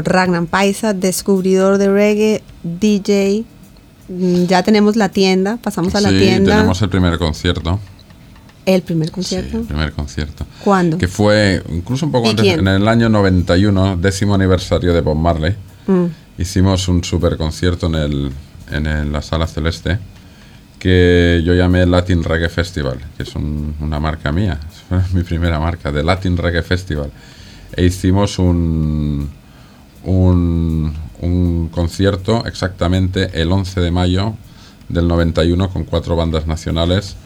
Ragnar 0.07 0.45
Paisa, 0.45 0.93
descubridor 0.93 1.77
de 1.77 1.89
reggae, 1.91 2.43
DJ. 2.63 3.45
Mm, 4.09 4.45
Ya 4.45 4.63
tenemos 4.63 4.95
la 4.95 5.09
tienda, 5.09 5.57
pasamos 5.57 5.93
a 5.95 6.01
la 6.01 6.09
sí, 6.09 6.17
tienda. 6.19 6.55
tenemos 6.55 6.81
el 6.81 6.89
primer 6.89 7.17
concierto. 7.17 7.79
El 8.65 8.81
primer 8.81 9.07
Sí, 9.07 9.13
concierto. 9.13 9.57
el 9.59 9.63
primer 9.65 9.91
concierto. 9.93 10.45
¿Cuándo? 10.63 10.97
Que 10.97 11.07
fue 11.07 11.63
incluso 11.69 12.05
un 12.05 12.11
poco 12.11 12.27
¿Y 12.27 12.29
antes, 12.31 12.43
quién? 12.43 12.59
en 12.59 12.67
el 12.67 12.87
año 12.87 13.07
91, 13.09 13.95
décimo 13.97 14.35
aniversario 14.35 14.93
de 14.93 15.01
Bob 15.01 15.15
Marley. 15.17 15.55
Mm. 15.87 16.05
Hicimos 16.37 16.87
un 16.89 17.03
super 17.03 17.37
concierto 17.37 17.87
en, 17.87 17.95
el, 17.95 18.31
en 18.71 18.85
el- 18.85 19.11
la 19.11 19.21
Sala 19.21 19.47
Celeste 19.47 19.99
que 20.79 21.41
yo 21.43 21.53
llamé 21.55 21.85
Latin 21.85 22.23
Reggae 22.23 22.49
Festival, 22.49 22.99
que 23.15 23.23
es 23.23 23.35
un- 23.35 23.73
una 23.79 23.99
marca 23.99 24.31
mía, 24.31 24.59
fue 24.87 24.99
mi 25.13 25.23
primera 25.23 25.59
marca, 25.59 25.91
de 25.91 26.03
Latin 26.03 26.37
Reggae 26.37 26.61
Festival. 26.61 27.09
E 27.75 27.85
hicimos 27.85 28.37
un, 28.37 29.29
un, 30.07 31.69
concierto 31.71 32.45
exactamente 32.45 33.41
el 33.41 33.51
11 33.51 33.81
de 33.81 33.91
mayo 33.91 34.35
del 34.87 35.07
91 35.07 35.69
con 35.69 35.83
cuatro 35.83 36.15
bandas 36.15 36.47
nacionales 36.47 37.17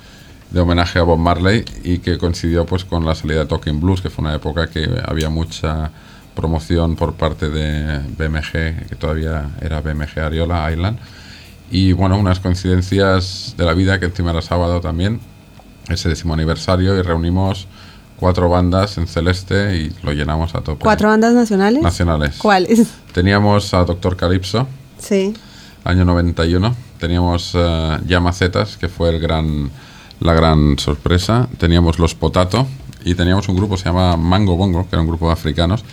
de 0.49 0.59
homenaje 0.59 0.99
a 0.99 1.03
Bob 1.03 1.19
Marley 1.19 1.63
y 1.83 1.99
que 1.99 2.17
coincidió 2.17 2.65
pues 2.65 2.83
con 2.83 3.05
la 3.05 3.15
salida 3.15 3.39
de 3.39 3.45
Talking 3.45 3.79
Blues, 3.79 4.01
que 4.01 4.09
fue 4.09 4.23
una 4.23 4.35
época 4.35 4.67
que 4.67 4.87
había 5.05 5.29
mucha 5.29 5.91
promoción 6.35 6.95
por 6.95 7.13
parte 7.13 7.49
de 7.49 7.99
BMG, 8.17 8.87
que 8.89 8.95
todavía 8.97 9.51
era 9.61 9.81
BMG 9.81 10.19
Ariola 10.19 10.71
Island. 10.71 10.97
Y 11.69 11.93
bueno, 11.93 12.17
unas 12.17 12.39
coincidencias 12.39 13.55
de 13.57 13.65
la 13.65 13.73
vida 13.73 13.99
que 13.99 14.05
encima 14.05 14.31
era 14.31 14.41
sábado 14.41 14.81
también, 14.81 15.21
ese 15.87 16.09
décimo 16.09 16.33
aniversario, 16.33 16.97
y 16.97 17.01
reunimos 17.01 17.67
cuatro 18.21 18.47
bandas 18.49 18.97
en 18.99 19.07
Celeste 19.07 19.75
y 19.77 19.91
lo 20.03 20.13
llenamos 20.13 20.53
a 20.53 20.62
tope. 20.62 20.84
¿Cuatro 20.84 21.10
bandas 21.10 21.34
nacionales? 21.34 21.81
Nacionales. 21.81 22.38
¿Cuáles? 22.38 22.88
Teníamos 23.13 23.73
a 23.73 23.84
Doctor 23.84 24.15
Calypso, 24.15 24.67
Sí. 24.99 25.34
año 25.84 26.05
91. 26.05 26.75
Teníamos 26.99 27.51
eh, 27.55 27.97
Yamacetas, 28.05 28.77
que 28.77 28.88
fue 28.88 29.10
el 29.10 29.19
gran, 29.19 29.71
la 30.19 30.34
gran 30.34 30.77
sorpresa. 30.77 31.49
Teníamos 31.57 31.97
Los 31.97 32.13
Potato 32.13 32.67
y 33.03 33.15
teníamos 33.15 33.49
un 33.49 33.55
grupo 33.57 33.73
que 33.75 33.81
se 33.81 33.89
llama 33.89 34.15
Mango 34.17 34.55
Bongo, 34.55 34.84
que 34.88 34.95
era 34.95 35.01
un 35.01 35.07
grupo 35.07 35.25
de 35.27 35.34
africanos. 35.34 35.84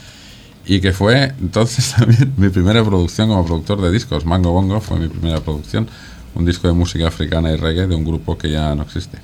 Y 0.66 0.82
que 0.82 0.92
fue 0.92 1.32
entonces 1.40 1.94
también 1.98 2.34
mi 2.36 2.50
primera 2.50 2.84
producción 2.84 3.28
como 3.28 3.46
productor 3.46 3.80
de 3.80 3.90
discos. 3.90 4.26
Mango 4.26 4.52
Bongo 4.52 4.82
fue 4.82 4.98
mi 4.98 5.08
primera 5.08 5.40
producción. 5.40 5.88
Un 6.34 6.44
disco 6.44 6.68
de 6.68 6.74
música 6.74 7.08
africana 7.08 7.50
y 7.50 7.56
reggae 7.56 7.86
de 7.86 7.94
un 7.94 8.04
grupo 8.04 8.36
que 8.36 8.50
ya 8.50 8.74
no 8.74 8.82
existe. 8.82 9.18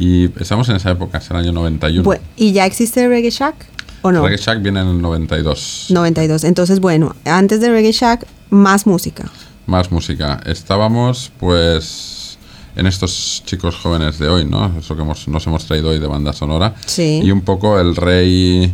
Y 0.00 0.30
estamos 0.40 0.68
en 0.68 0.76
esa 0.76 0.90
época, 0.92 1.18
es 1.18 1.28
el 1.30 1.36
año 1.36 1.52
91. 1.52 2.08
Bu- 2.08 2.20
¿Y 2.36 2.52
ya 2.52 2.66
existe 2.66 3.06
Reggae 3.08 3.30
Shack 3.30 3.54
o 4.02 4.12
no? 4.12 4.22
Reggae 4.22 4.36
Shack 4.38 4.62
viene 4.62 4.80
en 4.80 4.86
el 4.88 5.02
92. 5.02 5.86
92. 5.90 6.44
Entonces, 6.44 6.78
bueno, 6.78 7.16
antes 7.24 7.60
de 7.60 7.68
Reggae 7.70 7.90
Shack, 7.92 8.24
más 8.50 8.86
música. 8.86 9.28
Más 9.66 9.90
música. 9.90 10.40
Estábamos, 10.46 11.32
pues, 11.40 12.38
en 12.76 12.86
estos 12.86 13.42
chicos 13.44 13.74
jóvenes 13.76 14.20
de 14.20 14.28
hoy, 14.28 14.44
¿no? 14.44 14.72
Eso 14.78 14.94
que 14.94 15.02
hemos- 15.02 15.26
nos 15.26 15.44
hemos 15.48 15.64
traído 15.66 15.90
hoy 15.90 15.98
de 15.98 16.06
banda 16.06 16.32
sonora. 16.32 16.74
Sí. 16.86 17.20
Y 17.24 17.30
un 17.32 17.40
poco 17.40 17.80
el 17.80 17.96
rey, 17.96 18.72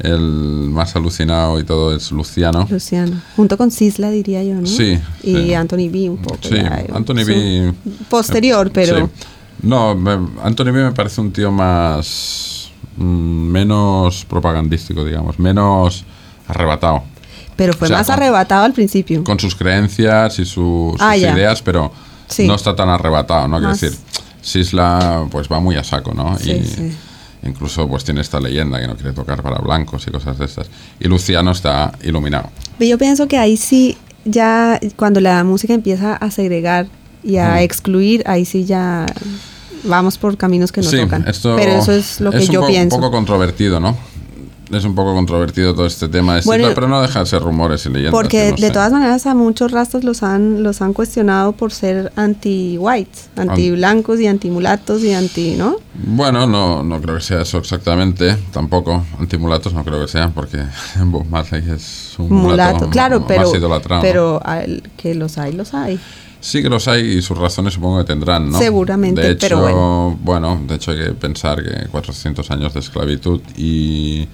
el 0.00 0.20
más 0.20 0.94
alucinado 0.96 1.58
y 1.58 1.64
todo 1.64 1.96
es 1.96 2.12
Luciano. 2.12 2.66
Luciano. 2.70 3.20
Junto 3.36 3.56
con 3.56 3.70
Sisla, 3.70 4.10
diría 4.10 4.44
yo, 4.44 4.54
¿no? 4.56 4.66
Sí, 4.66 4.98
Y 5.22 5.34
sí. 5.34 5.54
Anthony 5.54 5.88
B 5.90 6.10
un 6.10 6.18
poco. 6.18 6.38
Sí, 6.42 6.56
ya, 6.56 6.84
Anthony 6.92 7.20
su- 7.24 7.26
B. 7.26 7.72
Posterior, 8.10 8.70
pero... 8.70 9.06
Sí. 9.06 9.12
No, 9.62 9.94
me- 9.94 10.28
Anthony 10.42 10.64
B 10.66 10.84
me 10.84 10.92
parece 10.92 11.20
un 11.20 11.32
tío 11.32 11.50
más. 11.50 12.70
mm, 12.96 13.02
menos 13.04 14.24
propagandístico, 14.24 15.04
digamos. 15.04 15.38
Menos 15.38 16.04
arrebatado. 16.48 17.04
Pero 17.54 17.72
fue 17.72 17.86
O 17.86 17.88
sea, 17.88 17.98
más 17.98 18.10
arrebatado 18.10 18.64
al 18.64 18.72
principio. 18.72 19.22
con 19.24 19.38
sus 19.38 19.54
creencias 19.54 20.38
y 20.40 20.44
su- 20.44 20.90
sus 20.92 21.00
Ah, 21.00 21.16
ideas, 21.16 21.62
pero 21.62 21.92
Sí. 22.28 22.46
no 22.48 22.54
está 22.56 22.74
tan 22.74 22.88
arrebatado, 22.88 23.46
¿no? 23.48 23.58
Quiero 23.58 23.72
decir, 23.72 23.92
Sisla 24.42 25.26
pues 25.30 25.48
va 25.50 25.60
muy 25.60 25.76
a 25.76 25.84
saco, 25.84 26.12
¿no? 26.14 26.36
Sí, 26.38 26.50
y 26.52 26.64
sí. 26.64 26.96
incluso 27.44 27.86
pues 27.88 28.02
tiene 28.04 28.20
esta 28.20 28.40
leyenda 28.40 28.80
que 28.80 28.86
no 28.86 28.94
quiere 28.96 29.12
tocar 29.12 29.42
para 29.42 29.58
blancos 29.58 30.06
y 30.06 30.10
cosas 30.10 30.38
de 30.38 30.44
estas. 30.46 30.68
Y 31.00 31.06
Luciano 31.08 31.50
está 31.52 31.92
iluminado. 32.02 32.50
Pero 32.78 32.90
Yo 32.90 32.98
pienso 32.98 33.28
que 33.28 33.38
ahí 33.38 33.56
sí, 33.56 33.96
ya 34.24 34.80
cuando 34.96 35.20
la 35.20 35.44
música 35.44 35.74
empieza 35.74 36.14
a 36.16 36.30
segregar 36.30 36.86
y 37.28 37.36
a 37.36 37.62
excluir, 37.62 38.22
ahí 38.26 38.44
sí 38.44 38.64
ya 38.64 39.04
vamos 39.84 40.16
por 40.16 40.36
caminos 40.36 40.72
que 40.72 40.80
no 40.80 40.88
sí, 40.90 40.96
tocan. 40.98 41.28
esto 41.28 41.54
Pero 41.56 41.72
eso 41.72 41.92
es 41.92 42.20
lo 42.20 42.30
que 42.30 42.46
yo 42.46 42.66
pienso. 42.66 42.96
un 42.96 43.02
poco 43.02 43.12
controvertido, 43.14 43.78
¿no? 43.80 43.96
Es 44.70 44.84
un 44.84 44.94
poco 44.94 45.14
controvertido 45.14 45.74
todo 45.74 45.86
este 45.86 46.08
tema 46.08 46.40
Bueno, 46.44 46.68
pero 46.74 46.88
no 46.88 47.00
deja 47.00 47.20
de 47.20 47.26
ser 47.26 47.40
rumores 47.40 47.86
y 47.86 47.88
leyendas. 47.88 48.12
Porque 48.12 48.50
no 48.50 48.56
de 48.56 48.66
sé. 48.66 48.70
todas 48.70 48.92
maneras 48.92 49.26
a 49.26 49.34
muchos 49.34 49.72
rastas 49.72 50.04
los 50.04 50.22
han 50.22 50.62
los 50.62 50.82
han 50.82 50.92
cuestionado 50.92 51.52
por 51.52 51.72
ser 51.72 52.12
anti-whites, 52.16 53.30
anti-blancos 53.36 54.20
y 54.20 54.26
anti-mulatos 54.26 55.02
y 55.04 55.12
anti, 55.12 55.54
¿no? 55.56 55.76
Bueno, 55.94 56.46
no, 56.46 56.82
no 56.82 57.00
creo 57.00 57.16
que 57.16 57.22
sea 57.22 57.42
eso 57.42 57.58
exactamente, 57.58 58.36
tampoco. 58.52 59.04
Antimulatos 59.18 59.72
no 59.72 59.84
creo 59.84 60.02
que 60.02 60.08
sean, 60.08 60.32
porque 60.32 60.58
Bob 61.04 61.26
Marley 61.30 61.64
es 61.70 62.14
un 62.18 62.28
mulato, 62.28 62.74
Mulato, 62.74 62.90
claro, 62.90 63.20
más 63.20 64.00
pero 64.02 64.40
que 64.98 65.14
los 65.14 65.38
hay, 65.38 65.52
los 65.52 65.72
hay. 65.72 65.98
Sí 66.40 66.62
que 66.62 66.68
los 66.68 66.86
hay 66.86 67.18
y 67.18 67.22
sus 67.22 67.36
razones 67.36 67.74
supongo 67.74 67.98
que 67.98 68.04
tendrán, 68.04 68.50
¿no? 68.50 68.58
Seguramente, 68.58 69.20
de 69.20 69.32
hecho, 69.32 69.60
pero 69.60 70.16
bueno. 70.22 70.60
de 70.66 70.76
hecho 70.76 70.92
hay 70.92 70.98
que 70.98 71.12
pensar 71.12 71.62
que 71.62 71.88
400 71.88 72.50
años 72.50 72.74
de 72.74 72.80
esclavitud 72.80 73.40
y, 73.56 74.28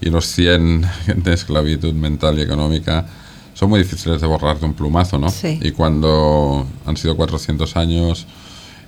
y 0.00 0.10
los 0.10 0.26
100 0.26 0.86
de 1.16 1.32
esclavitud 1.34 1.92
mental 1.92 2.38
y 2.38 2.42
económica 2.42 3.06
son 3.54 3.68
muy 3.68 3.80
difíciles 3.80 4.20
de 4.20 4.26
borrar 4.26 4.58
de 4.58 4.66
un 4.66 4.72
plumazo, 4.74 5.18
¿no? 5.18 5.28
Sí. 5.28 5.58
Y 5.60 5.72
cuando 5.72 6.66
han 6.86 6.96
sido 6.96 7.16
400 7.16 7.76
años 7.76 8.26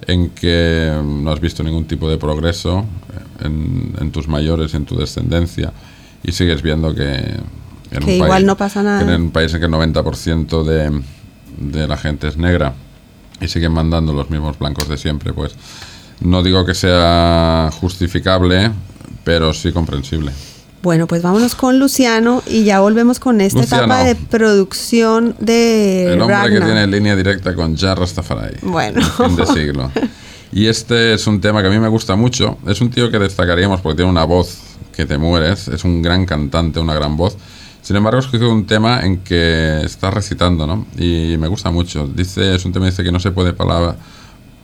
en 0.07 0.31
que 0.31 0.91
no 1.05 1.31
has 1.31 1.41
visto 1.41 1.63
ningún 1.63 1.85
tipo 1.85 2.09
de 2.09 2.17
progreso 2.17 2.85
en, 3.41 3.95
en 4.01 4.11
tus 4.11 4.27
mayores, 4.27 4.75
en 4.75 4.85
tu 4.85 4.97
descendencia, 4.97 5.73
y 6.23 6.33
sigues 6.33 6.63
viendo 6.63 6.95
que... 6.95 7.39
en 7.91 8.05
Que 8.05 8.17
igual 8.17 8.47
no 8.47 8.57
pasa 8.57 8.83
nada. 8.83 9.03
en 9.03 9.23
un 9.23 9.31
país 9.31 9.53
en 9.55 9.61
que 9.61 9.67
el 9.67 9.73
90% 9.73 10.65
de, 10.65 11.03
de 11.57 11.87
la 11.87 11.97
gente 11.97 12.29
es 12.29 12.37
negra 12.37 12.75
y 13.41 13.49
siguen 13.49 13.73
mandando 13.73 14.13
los 14.13 14.31
mismos 14.31 14.59
blancos 14.59 14.89
de 14.89 14.97
siempre, 14.97 15.33
pues 15.33 15.55
no 16.21 16.43
digo 16.43 16.65
que 16.65 16.75
sea 16.75 17.71
justificable, 17.81 18.71
pero 19.25 19.53
sí 19.53 19.73
comprensible. 19.73 20.33
Bueno, 20.83 21.07
pues 21.07 21.23
vámonos 21.23 21.55
con 21.55 21.79
Luciano 21.79 22.43
y 22.47 22.65
ya 22.65 22.81
volvemos 22.81 23.19
con 23.19 23.41
esta 23.41 23.61
Luciano. 23.61 23.85
etapa 23.85 24.05
de 24.05 24.15
producción 24.17 25.35
de 25.41 26.13
El 26.13 26.21
hombre 26.21 26.51
que 26.51 26.61
tiene 26.61 26.87
línea 26.87 27.17
directa 27.17 27.55
con 27.55 27.75
Jar 27.75 27.99
Rastafari. 27.99 28.59
Bueno. 28.61 29.01
Fin 29.01 29.35
de 29.35 29.47
siglo. 29.47 29.91
Y 30.53 30.67
este 30.67 31.15
es 31.15 31.27
un 31.27 31.41
tema 31.41 31.63
que 31.63 31.69
a 31.69 31.71
mí 31.71 31.79
me 31.79 31.89
gusta 31.89 32.17
mucho. 32.17 32.59
Es 32.67 32.83
un 32.83 32.91
tío 32.91 33.11
que 33.11 33.19
destacaríamos 33.19 33.81
porque 33.81 33.97
tiene 33.97 34.11
una 34.11 34.25
voz 34.25 34.59
que 34.95 35.07
te 35.07 35.17
mueres. 35.17 35.69
Es 35.69 35.85
un 35.85 36.03
gran 36.03 36.27
cantante, 36.27 36.81
una 36.81 36.95
gran 36.95 37.17
voz. 37.17 37.37
Sin 37.85 37.97
embargo, 37.97 38.19
es 38.21 38.33
un 38.33 38.67
tema 38.67 39.01
en 39.03 39.19
que 39.19 39.83
está 39.85 40.11
recitando, 40.11 40.67
¿no? 40.67 40.87
Y 40.97 41.37
me 41.39 41.49
gusta 41.49 41.71
mucho. 41.71 42.07
Dice, 42.07 42.55
es 42.55 42.65
un 42.65 42.73
tema 42.73 42.87
que 42.87 42.93
dice 42.93 43.05
que 43.05 43.13
no 43.13 43.21
se 43.21 43.31
puede 43.31 43.53
palabra- 43.53 43.97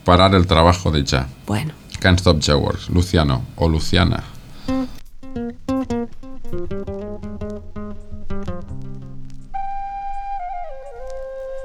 parar 0.05 0.35
el 0.35 0.47
trabajo 0.47 0.91
de 0.91 1.05
Ya. 1.05 1.29
Bueno, 1.47 1.75
Can't 2.01 2.19
Stop 2.19 2.41
Ja 2.43 2.57
Works. 2.57 2.89
Luciano 2.89 3.43
o 3.57 3.69
Luciana. 3.69 4.25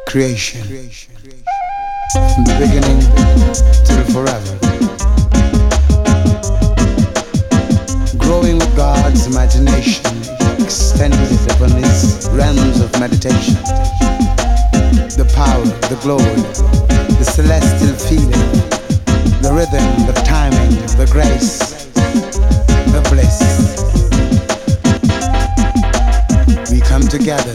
creation. 0.07 0.61
From 2.13 2.43
the 2.45 2.55
beginning 2.59 2.99
till 3.85 4.03
forever. 4.13 4.53
Growing 8.17 8.57
with 8.59 8.75
God's 8.75 9.27
imagination, 9.27 10.05
extended 10.65 11.31
upon 11.51 11.69
his 11.69 12.27
realms 12.31 12.79
of 12.81 12.91
meditation. 12.99 13.53
The 15.13 15.31
power, 15.35 15.63
the 15.93 15.97
glory, 16.01 16.41
the 17.19 17.23
celestial 17.23 17.93
feeling, 18.09 18.49
the 19.43 19.53
rhythm, 19.53 19.85
the 20.09 20.13
timing, 20.25 20.73
the 20.97 21.05
grace, 21.11 21.59
the 22.93 23.01
bliss. 23.11 23.37
We 26.71 26.81
come 26.81 27.03
together 27.03 27.53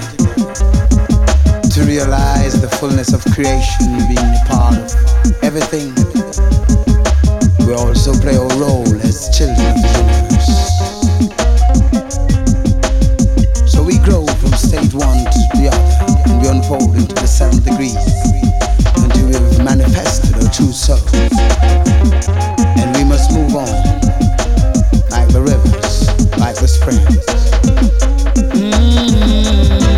to 1.74 1.80
realize 1.82 2.60
the 2.60 2.68
fullness 2.78 3.12
of 3.12 3.24
creation 3.34 3.90
being 4.06 4.30
a 4.38 4.44
part 4.46 4.78
of 4.78 5.42
everything. 5.42 5.90
We 7.66 7.74
also 7.74 8.12
play 8.20 8.36
a 8.36 8.46
role 8.56 8.94
as 9.02 9.36
children 9.36 9.66
of 9.66 9.82
the 9.82 9.88
universe. 9.98 10.29
State 14.90 14.98
one 14.98 15.24
to 15.24 15.40
the 15.57 15.68
other, 15.72 16.31
and 16.31 16.42
we 16.42 16.48
unfold 16.48 16.96
into 16.96 17.14
the 17.14 17.26
seven 17.26 17.62
degrees 17.62 17.96
until 18.96 19.26
we 19.26 19.35
have 19.35 19.64
manifested 19.64 20.35
our 20.35 20.50
true 20.53 20.72
self. 20.72 21.12
And 21.14 22.96
we 22.96 23.05
must 23.05 23.33
move 23.33 23.55
on 23.55 23.68
like 25.11 25.29
the 25.33 25.42
rivers, 25.42 26.09
like 26.38 26.57
the 26.57 26.68
springs. 26.68 27.26
Mm. 28.55 29.89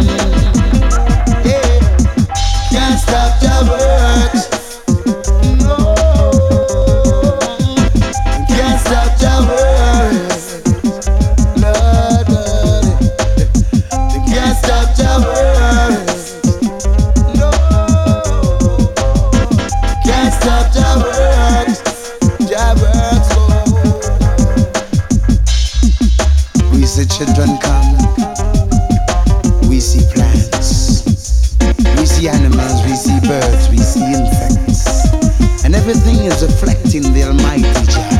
Reflecting 36.43 37.03
the 37.13 37.23
Almighty 37.23 37.63
Jah. 37.87 38.19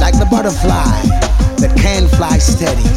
Like 0.00 0.18
the 0.18 0.26
butterfly 0.30 0.84
that 1.56 1.74
can't 1.76 2.10
fly 2.10 2.36
steady, 2.36 2.89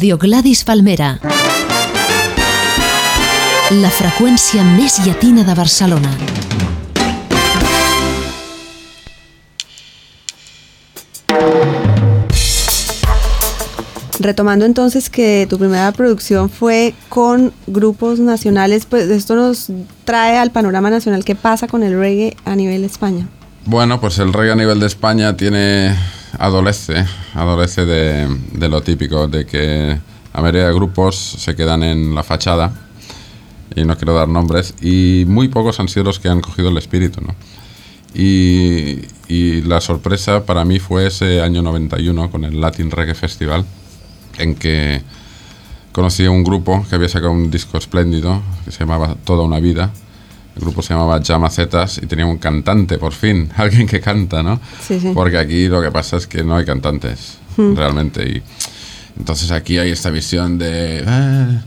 Radio 0.00 0.16
Gladys 0.16 0.64
Palmera. 0.64 1.18
La 3.82 3.90
freqüència 3.92 4.62
més 4.64 4.94
llatina 5.04 5.42
de 5.44 5.52
Barcelona. 5.52 6.08
Retomando 14.20 14.64
entonces 14.64 15.10
que 15.10 15.46
tu 15.50 15.58
primera 15.58 15.92
producción 15.92 16.48
fue 16.48 16.94
con 17.10 17.52
grupos 17.66 18.20
nacionales, 18.20 18.86
pues 18.86 19.10
esto 19.10 19.36
nos 19.36 19.68
trae 20.06 20.38
al 20.38 20.50
panorama 20.50 20.88
nacional 20.88 21.26
qué 21.26 21.34
pasa 21.34 21.68
con 21.68 21.82
el 21.82 21.98
reggae 21.98 22.38
a 22.46 22.56
nivel 22.56 22.84
España. 22.84 23.28
Bueno, 23.66 24.00
pues 24.00 24.18
el 24.18 24.32
reggae 24.32 24.52
a 24.52 24.56
nivel 24.56 24.80
de 24.80 24.86
España 24.86 25.36
tiene 25.36 25.94
adolece, 26.40 27.04
adolece 27.34 27.84
de, 27.84 28.68
lo 28.68 28.80
típico, 28.82 29.28
de 29.28 29.44
que 29.44 29.98
la 30.32 30.40
mayoría 30.40 30.68
de 30.68 30.74
grupos 30.74 31.14
se 31.16 31.54
quedan 31.54 31.82
en 31.82 32.14
la 32.14 32.22
fachada, 32.22 32.72
y 33.76 33.84
no 33.84 33.96
quiero 33.96 34.14
dar 34.14 34.26
nombres, 34.26 34.74
y 34.80 35.24
muy 35.28 35.48
pocos 35.48 35.78
han 35.80 35.88
sido 35.88 36.04
los 36.04 36.18
que 36.18 36.28
han 36.28 36.40
cogido 36.40 36.70
el 36.70 36.78
espíritu, 36.78 37.20
¿no? 37.20 37.34
Y 38.14 39.62
la 39.62 39.80
sorpresa 39.80 40.44
para 40.46 40.64
mí 40.64 40.80
fue 40.80 41.06
ese 41.06 41.42
año 41.42 41.62
91 41.62 42.30
con 42.30 42.44
el 42.44 42.60
Latin 42.60 42.90
Reggae 42.90 43.14
Festival, 43.14 43.64
en 44.38 44.54
que 44.54 45.02
conocí 45.92 46.24
a 46.24 46.30
un 46.30 46.42
grupo 46.42 46.84
que 46.88 46.94
había 46.96 47.08
sacado 47.08 47.32
un 47.32 47.50
disco 47.50 47.76
espléndido 47.76 48.40
que 48.64 48.72
se 48.72 48.80
llamaba 48.80 49.14
Toda 49.24 49.44
una 49.44 49.60
vida. 49.60 49.92
El 50.60 50.66
grupo 50.66 50.82
se 50.82 50.92
llamaba 50.92 51.18
Llamacetas 51.20 51.98
y 52.02 52.06
tenía 52.06 52.26
un 52.26 52.36
cantante, 52.36 52.98
por 52.98 53.12
fin, 53.14 53.50
alguien 53.56 53.86
que 53.86 53.98
canta, 54.00 54.42
¿no? 54.42 54.60
Sí, 54.86 55.00
sí. 55.00 55.12
Porque 55.14 55.38
aquí 55.38 55.68
lo 55.68 55.80
que 55.80 55.90
pasa 55.90 56.18
es 56.18 56.26
que 56.26 56.44
no 56.44 56.54
hay 56.56 56.64
cantantes, 56.66 57.38
Hmm. 57.56 57.74
realmente. 57.74 58.22
Y 58.28 58.42
entonces 59.18 59.50
aquí 59.50 59.78
hay 59.78 59.90
esta 59.90 60.10
visión 60.10 60.56
de 60.58 61.02
eh, 61.04 61.60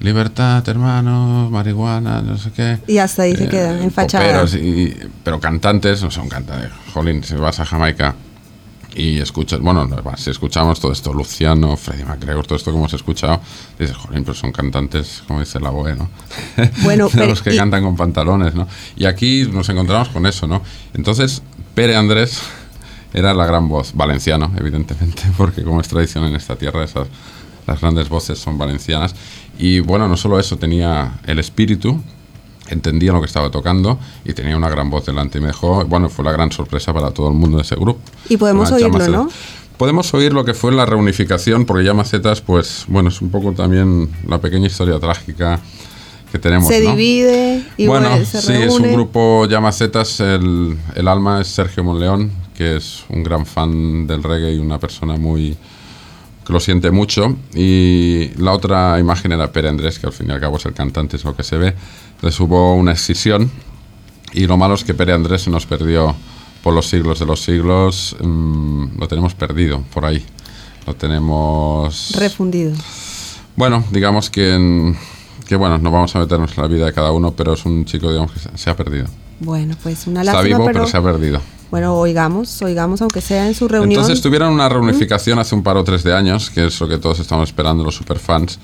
libertad, 0.00 0.62
hermano, 0.68 1.48
marihuana, 1.50 2.20
no 2.22 2.36
sé 2.38 2.50
qué. 2.54 2.78
Y 2.86 2.98
hasta 2.98 3.22
ahí 3.22 3.34
se 3.34 3.48
queda, 3.48 3.82
en 3.82 3.90
fachada. 3.90 4.44
Y- 4.58 4.94
pero 5.24 5.40
cantantes 5.40 6.02
no 6.02 6.10
son 6.10 6.28
cantantes. 6.28 6.70
Jolín, 6.92 7.24
si 7.24 7.34
vas 7.34 7.58
a 7.60 7.64
Jamaica 7.64 8.14
y 8.94 9.18
escuchas, 9.18 9.60
bueno, 9.60 9.88
si 10.16 10.30
escuchamos 10.30 10.80
todo 10.80 10.92
esto, 10.92 11.12
Luciano, 11.12 11.76
Freddie 11.76 12.04
McGregor, 12.04 12.46
todo 12.46 12.56
esto 12.56 12.70
que 12.70 12.76
hemos 12.78 12.92
escuchado, 12.94 13.40
dices, 13.78 13.96
jolín, 13.96 14.22
pero 14.24 14.34
son 14.34 14.52
cantantes, 14.52 15.22
como 15.26 15.40
dice 15.40 15.58
la 15.60 15.70
BOE, 15.70 15.96
¿no? 15.96 16.08
Bueno, 16.82 17.08
pero- 17.12 17.26
los 17.26 17.42
que 17.42 17.54
y- 17.54 17.56
cantan 17.56 17.82
con 17.84 17.96
pantalones, 17.96 18.54
¿no? 18.54 18.66
Y 18.96 19.06
aquí 19.06 19.46
nos 19.50 19.68
encontramos 19.68 20.08
con 20.10 20.26
eso, 20.26 20.46
¿no? 20.46 20.62
Entonces, 20.94 21.42
Pere 21.74 21.96
Andrés 21.96 22.40
era 23.12 23.34
la 23.34 23.46
gran 23.46 23.68
voz, 23.68 23.92
valenciano, 23.94 24.52
evidentemente, 24.58 25.22
porque 25.36 25.62
como 25.62 25.80
es 25.80 25.88
tradición 25.88 26.24
en 26.24 26.34
esta 26.36 26.56
tierra, 26.56 26.84
esas, 26.84 27.08
las 27.66 27.80
grandes 27.80 28.08
voces 28.08 28.38
son 28.38 28.58
valencianas. 28.58 29.14
Y 29.58 29.80
bueno, 29.80 30.08
no 30.08 30.16
solo 30.16 30.38
eso, 30.38 30.56
tenía 30.56 31.20
el 31.26 31.38
espíritu, 31.38 32.02
entendía 32.68 33.12
lo 33.12 33.20
que 33.20 33.26
estaba 33.26 33.50
tocando 33.50 33.98
y 34.24 34.32
tenía 34.32 34.56
una 34.56 34.68
gran 34.68 34.90
voz 34.90 35.06
delante. 35.06 35.38
Y 35.38 35.40
me 35.40 35.48
dejó, 35.48 35.84
bueno, 35.84 36.08
fue 36.08 36.24
la 36.24 36.32
gran 36.32 36.50
sorpresa 36.52 36.92
para 36.92 37.10
todo 37.10 37.28
el 37.28 37.34
mundo 37.34 37.58
de 37.58 37.62
ese 37.62 37.76
grupo. 37.76 38.00
Y 38.28 38.36
podemos 38.36 38.70
oírlo. 38.72 39.08
¿no? 39.08 39.28
Podemos 39.76 40.12
oír 40.14 40.32
lo 40.32 40.44
que 40.44 40.54
fue 40.54 40.72
la 40.72 40.86
reunificación, 40.86 41.64
porque 41.64 41.84
Llamacetas, 41.84 42.40
pues, 42.40 42.84
bueno, 42.86 43.08
es 43.08 43.20
un 43.20 43.30
poco 43.30 43.52
también 43.52 44.08
la 44.28 44.40
pequeña 44.40 44.68
historia 44.68 44.98
trágica 45.00 45.60
que 46.30 46.38
tenemos. 46.38 46.68
se 46.68 46.80
¿no? 46.82 46.90
divide 46.90 47.64
y 47.76 47.86
bueno, 47.86 48.08
vuelve, 48.08 48.24
se 48.24 48.40
sí, 48.40 48.52
es 48.52 48.72
un 48.72 48.82
reúne. 48.82 48.92
grupo 48.92 49.46
Llamacetas, 49.46 50.20
el, 50.20 50.76
el 50.94 51.08
alma 51.08 51.40
es 51.40 51.48
Sergio 51.48 51.82
Monleón, 51.82 52.30
que 52.56 52.76
es 52.76 53.04
un 53.08 53.24
gran 53.24 53.46
fan 53.46 54.06
del 54.06 54.22
reggae 54.22 54.54
y 54.54 54.58
una 54.58 54.78
persona 54.78 55.16
muy 55.16 55.56
que 56.46 56.52
lo 56.52 56.60
siente 56.60 56.90
mucho. 56.90 57.36
Y 57.54 58.30
la 58.36 58.52
otra 58.52 58.98
imagen 59.00 59.32
era 59.32 59.50
Pere 59.50 59.68
Andrés, 59.68 59.98
que 59.98 60.06
al 60.06 60.12
fin 60.12 60.28
y 60.28 60.32
al 60.32 60.40
cabo 60.40 60.56
es 60.56 60.66
el 60.66 60.74
cantante, 60.74 61.16
es 61.16 61.24
lo 61.24 61.34
que 61.34 61.42
se 61.42 61.56
ve. 61.56 61.74
Entonces 62.16 62.38
hubo 62.40 62.74
una 62.74 62.92
escisión 62.92 63.50
y 64.32 64.46
lo 64.46 64.56
malo 64.56 64.74
es 64.74 64.84
que 64.84 64.94
Pere 64.94 65.12
Andrés 65.12 65.42
se 65.42 65.50
nos 65.50 65.66
perdió 65.66 66.14
por 66.62 66.74
los 66.74 66.88
siglos 66.88 67.18
de 67.18 67.26
los 67.26 67.42
siglos. 67.42 68.16
mm, 68.20 68.98
lo 68.98 69.08
tenemos 69.08 69.34
perdido 69.34 69.82
por 69.92 70.04
ahí. 70.06 70.24
Lo 70.86 70.94
tenemos... 70.94 72.12
refundido. 72.16 72.72
Bueno, 73.56 73.84
digamos 73.90 74.30
que, 74.30 74.54
en- 74.54 74.96
que 75.46 75.56
bueno, 75.56 75.78
no 75.78 75.90
vamos 75.90 76.14
a 76.16 76.18
meternos 76.18 76.56
en 76.56 76.62
la 76.62 76.68
vida 76.68 76.86
de 76.86 76.92
cada 76.92 77.12
uno, 77.12 77.32
pero 77.32 77.52
es 77.54 77.64
un 77.64 77.84
chico, 77.84 78.10
digamos, 78.10 78.32
que 78.32 78.40
se, 78.40 78.48
se 78.56 78.70
ha 78.70 78.76
perdido. 78.76 79.06
Bueno, 79.40 79.76
pues 79.82 80.06
una 80.06 80.20
Está 80.20 80.34
lástima, 80.34 80.56
vivo, 80.58 80.66
pero, 80.66 80.80
pero 80.80 80.86
se 80.90 80.96
ha 80.96 81.02
perdido. 81.02 81.40
bueno, 81.70 81.94
oigamos, 81.96 82.60
oigamos 82.62 83.00
aunque 83.02 83.20
sea 83.20 83.46
en 83.46 83.54
su 83.54 83.66
reunión. 83.68 83.92
Entonces 84.00 84.20
tuvieron 84.22 84.52
una 84.52 84.68
reunificación 84.68 85.38
hace 85.38 85.54
un 85.54 85.62
par 85.62 85.76
o 85.76 85.84
tres 85.84 86.02
de 86.04 86.14
años, 86.14 86.50
que 86.50 86.66
es 86.66 86.80
lo 86.80 86.88
que 86.88 86.98
todos 86.98 87.18
estamos 87.20 87.48
esperando, 87.48 87.82
los 87.84 87.94
superfans. 87.96 88.58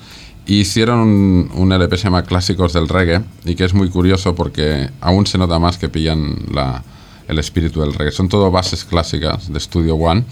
Hicieron 0.47 0.99
un, 0.99 1.51
un 1.53 1.71
LP 1.71 1.91
que 1.91 1.97
se 1.97 2.03
llama 2.05 2.23
Clásicos 2.23 2.73
del 2.73 2.87
Reggae, 2.89 3.21
y 3.45 3.55
que 3.55 3.63
es 3.63 3.73
muy 3.73 3.89
curioso 3.89 4.35
porque 4.35 4.89
aún 4.99 5.25
se 5.27 5.37
nota 5.37 5.59
más 5.59 5.77
que 5.77 5.87
pillan 5.87 6.35
la, 6.51 6.83
el 7.27 7.39
espíritu 7.39 7.81
del 7.81 7.93
reggae. 7.93 8.11
Son 8.11 8.27
todo 8.27 8.49
bases 8.51 8.83
clásicas 8.83 9.51
de 9.53 9.59
Studio 9.59 9.95
One 9.95 10.23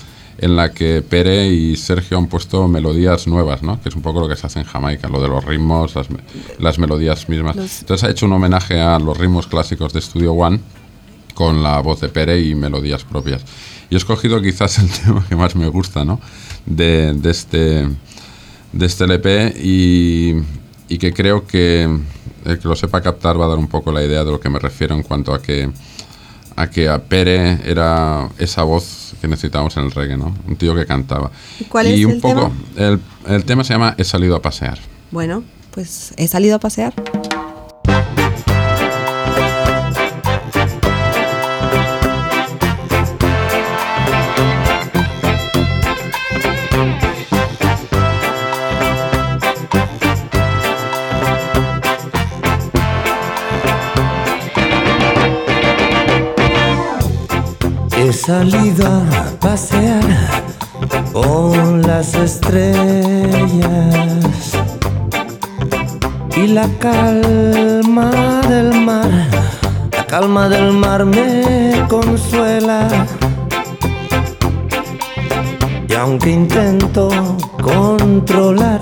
en 0.41 0.55
la 0.55 0.72
que 0.72 1.01
Pere 1.01 1.49
y 1.49 1.76
Sergio 1.76 2.18
han 2.18 2.28
puesto 2.28 2.68
melodías 2.70 3.28
nuevas, 3.28 3.62
¿no? 3.62 3.80
que 3.82 3.89
es 3.89 3.95
un 3.95 4.01
poco 4.01 4.22
lo 4.22 4.28
que 4.30 4.38
se 4.38 4.47
hace 4.47 4.60
en 4.60 4.66
Jamaica, 4.66 5.10
lo 5.10 5.22
de 5.22 5.28
los 5.28 5.43
ritmos, 5.43 5.93
las, 5.95 6.07
las 6.60 6.80
melodías 6.80 7.28
mismas. 7.30 7.55
Los- 7.57 7.82
Entonces 7.82 8.07
ha 8.07 8.12
hecho 8.12 8.26
un 8.26 8.32
homenaje 8.34 8.80
a 8.80 8.97
los 8.99 9.18
ritmos 9.18 9.47
clásicos 9.47 9.91
de 9.93 9.99
Studio 10.01 10.32
One 10.34 10.60
con 11.34 11.62
la 11.62 11.80
voz 11.82 11.99
de 12.01 12.07
Pere 12.10 12.39
y 12.41 12.55
melodías 12.55 13.03
propias. 13.03 13.41
Y 13.89 13.95
he 13.95 13.97
escogido 13.97 14.41
quizás 14.41 14.80
el 14.80 14.89
tema 15.05 15.26
que 15.28 15.36
más 15.36 15.55
me 15.57 15.68
gusta 15.68 16.05
¿no? 16.05 16.22
de, 16.66 17.14
de 17.16 17.32
este, 17.32 17.89
de 18.72 18.86
este 18.86 19.05
LP 19.05 19.55
y, 19.61 20.36
y 20.88 20.97
que 20.97 21.13
creo 21.13 21.45
que 21.47 21.84
el 22.45 22.59
que 22.59 22.67
lo 22.67 22.76
sepa 22.76 23.01
captar 23.01 23.39
va 23.39 23.45
a 23.45 23.49
dar 23.49 23.57
un 23.57 23.67
poco 23.67 23.91
la 23.91 24.03
idea 24.03 24.24
de 24.24 24.32
lo 24.32 24.39
que 24.39 24.49
me 24.49 24.59
refiero 24.59 24.95
en 24.95 25.03
cuanto 25.03 25.34
a 25.34 25.41
que 25.41 25.70
a 26.55 26.70
que 26.70 26.89
a 26.89 26.99
Pere 26.99 27.59
era 27.63 28.28
esa 28.38 28.63
voz 28.63 29.13
que 29.22 29.28
necesitábamos 29.30 29.78
en 29.78 29.86
el 29.86 29.91
reggae, 29.91 30.17
¿no? 30.17 30.36
Un 30.45 30.57
tío 30.57 30.76
que 30.76 30.86
cantaba. 30.86 31.32
¿Y 31.57 31.63
cuál 31.65 31.88
y 31.88 32.01
es 32.01 32.05
un 32.05 32.11
el 32.13 32.20
poco, 32.22 32.51
tema? 32.76 32.89
El, 32.89 32.99
el 33.34 33.45
tema 33.45 33.63
se 33.63 33.74
llama 33.74 33.95
He 33.97 34.03
salido 34.03 34.36
a 34.36 34.41
pasear. 34.41 34.78
Bueno, 35.11 35.43
pues 35.72 36.13
he 36.17 36.28
salido 36.28 36.57
a 36.57 36.59
pasear. 36.59 36.93
Salido 58.30 58.86
a 58.86 59.25
pasear 59.39 60.03
con 61.11 61.82
las 61.82 62.13
estrellas 62.13 62.75
y 66.38 66.45
la 66.45 66.67
calma 66.77 68.11
del 68.47 68.82
mar, 68.82 69.09
la 69.91 70.05
calma 70.05 70.47
del 70.47 70.73
mar 70.73 71.05
me 71.05 71.73
consuela. 71.89 72.88
Y 75.88 75.93
aunque 75.95 76.30
intento 76.30 77.09
controlar, 77.63 78.82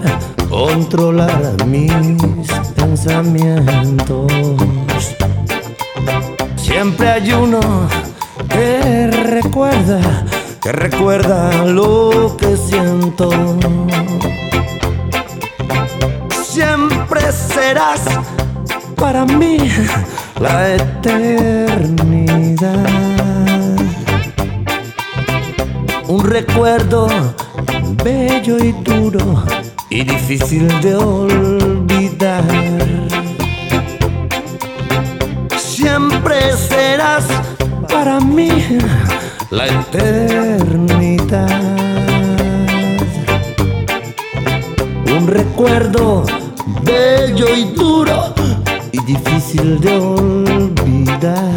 controlar 0.50 1.66
mis 1.66 2.52
pensamientos, 2.76 4.30
Siempre 6.58 7.10
hay 7.10 7.32
uno 7.32 7.60
que 8.58 9.08
recuerda, 9.12 10.00
que 10.64 10.72
recuerda 10.72 11.64
lo 11.66 12.36
que 12.38 12.58
siento. 12.58 13.30
Siempre 16.44 17.22
serás 17.32 18.02
para 18.96 19.26
mí 19.26 19.58
la 20.40 20.74
eternidad. 20.74 21.68
Un 26.08 26.26
recuerdo 26.26 27.08
bello 28.04 28.58
y 28.58 28.72
duro 28.72 29.44
y 29.92 30.04
difícil 30.04 30.68
de 30.82 30.96
olvidar. 30.96 32.44
Siempre 35.60 36.54
serás 36.54 37.27
para 37.98 38.20
mí 38.20 38.50
la 39.50 39.66
eternidad. 39.66 41.50
Un 45.18 45.28
recuerdo 45.28 46.24
bello 46.84 47.48
y 47.56 47.64
duro 47.74 48.36
y 48.92 49.00
difícil 49.14 49.80
de 49.82 49.98
olvidar. 49.98 51.57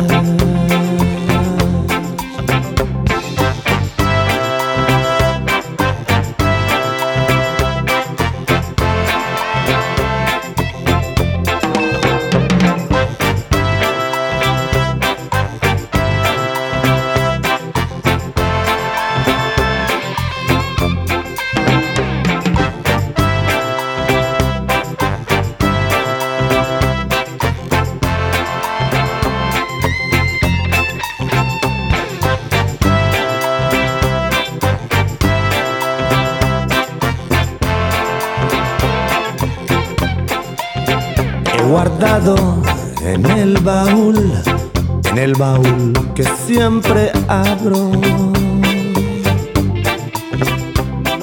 El 45.31 45.37
baúl 45.37 45.93
que 46.15 46.25
siempre 46.47 47.13
abro. 47.29 47.91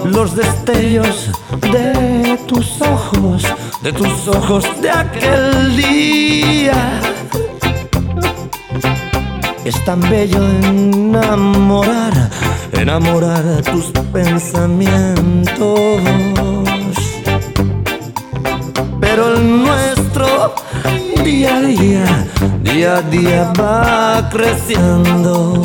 Los 0.06 0.36
destellos 0.36 1.32
de 1.62 2.40
tus 2.48 2.82
ojos, 2.82 3.44
de 3.82 3.92
tus 3.92 4.28
ojos 4.28 4.66
de 4.82 4.90
aquel 4.90 5.76
día. 5.76 7.02
Es 9.66 9.84
tan 9.84 10.00
bello 10.02 10.42
enamorar, 10.64 12.30
enamorar 12.72 13.44
tus 13.64 13.92
pensamientos 14.14 16.02
pero 19.18 19.36
el 19.36 19.64
nuestro 19.64 20.54
día 21.24 21.58
a 21.58 21.62
día, 21.62 22.27
día 22.78 22.98
a 22.98 23.02
día 23.02 23.54
va 23.60 24.30
creciendo. 24.30 25.64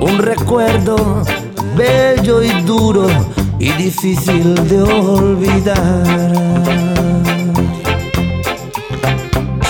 Un 0.00 0.18
recuerdo 0.18 1.22
bello 1.76 2.42
y 2.42 2.50
duro 2.62 3.06
y 3.58 3.72
difícil 3.72 4.54
de 4.68 4.82
olvidar. 4.82 5.78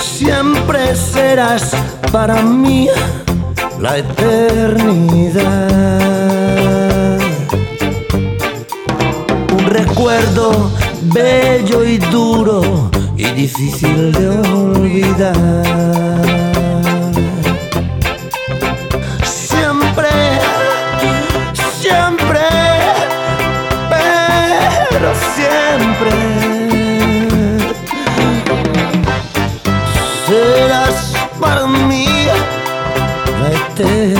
Siempre 0.01 0.95
serás 0.95 1.75
para 2.11 2.41
mí 2.41 2.87
la 3.79 3.97
eternidad. 3.97 5.69
Un 9.53 9.65
recuerdo 9.65 10.71
bello 11.13 11.83
y 11.85 11.97
duro 11.97 12.89
y 13.15 13.25
difícil 13.31 14.11
de 14.11 14.29
olvidar. 14.29 15.69
La 33.79 34.18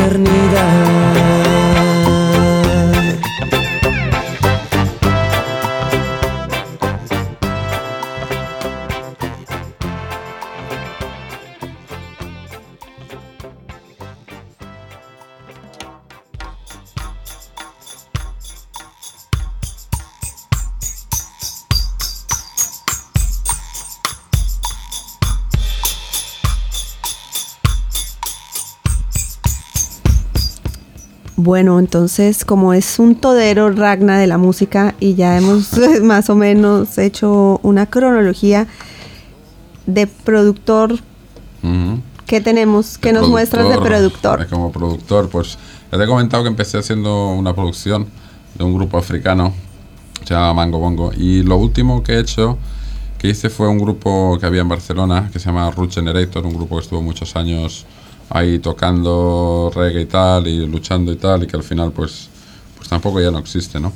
entonces 31.90 32.46
como 32.46 32.76
es 32.76 33.00
un 33.00 33.16
todero 33.16 33.72
Ragna 33.72 34.20
de 34.20 34.28
la 34.28 34.38
música 34.38 34.94
y 35.00 35.16
ya 35.16 35.36
hemos 35.40 35.72
más 36.04 36.30
o 36.30 36.36
menos 36.36 37.00
hecho 37.00 37.60
una 37.64 37.88
cronología 37.88 38.68
de 39.88 40.06
productor, 40.06 40.94
Ujú. 41.64 42.00
¿qué 42.28 42.42
tenemos? 42.42 43.00
¿Qué 43.00 43.12
nos 43.12 43.28
muestras 43.28 43.70
de 43.70 43.80
productor? 43.80 44.48
Como 44.50 44.72
productor, 44.72 45.30
pues 45.30 45.58
ya 45.92 45.98
te 45.98 46.04
he 46.04 46.08
comentado 46.08 46.44
que 46.44 46.50
empecé 46.50 46.78
haciendo 46.78 47.30
una 47.30 47.56
producción 47.56 48.06
de 48.54 48.64
un 48.64 48.76
grupo 48.76 49.00
africano, 49.00 49.52
se 50.24 50.36
llama 50.36 50.54
Mango 50.54 50.78
Bongo, 50.78 51.12
y 51.18 51.42
lo 51.42 51.58
último 51.58 52.04
que 52.04 52.14
he 52.14 52.20
hecho, 52.20 52.60
que 53.18 53.30
hice 53.30 53.50
fue 53.50 53.68
un 53.68 53.80
grupo 53.80 54.38
que 54.40 54.46
había 54.46 54.62
en 54.62 54.70
Barcelona, 54.70 55.32
que 55.34 55.40
se 55.40 55.48
llama 55.48 55.72
Root 55.72 55.92
Generator, 55.92 56.46
un 56.46 56.54
grupo 56.54 56.76
que 56.76 56.84
estuvo 56.84 57.02
muchos 57.02 57.36
años 57.36 57.88
ahí 58.30 58.60
tocando 58.60 59.72
reggae 59.74 60.02
y 60.02 60.06
tal, 60.06 60.48
y 60.48 60.66
luchando 60.66 61.12
y 61.12 61.16
tal, 61.16 61.44
y 61.44 61.48
que 61.48 61.58
al 61.58 61.64
final 61.64 61.92
pues, 61.92 62.30
pues 62.78 62.90
tampoco 62.90 63.20
ya 63.20 63.32
no 63.32 63.40
existe, 63.40 63.80
¿no? 63.80 63.92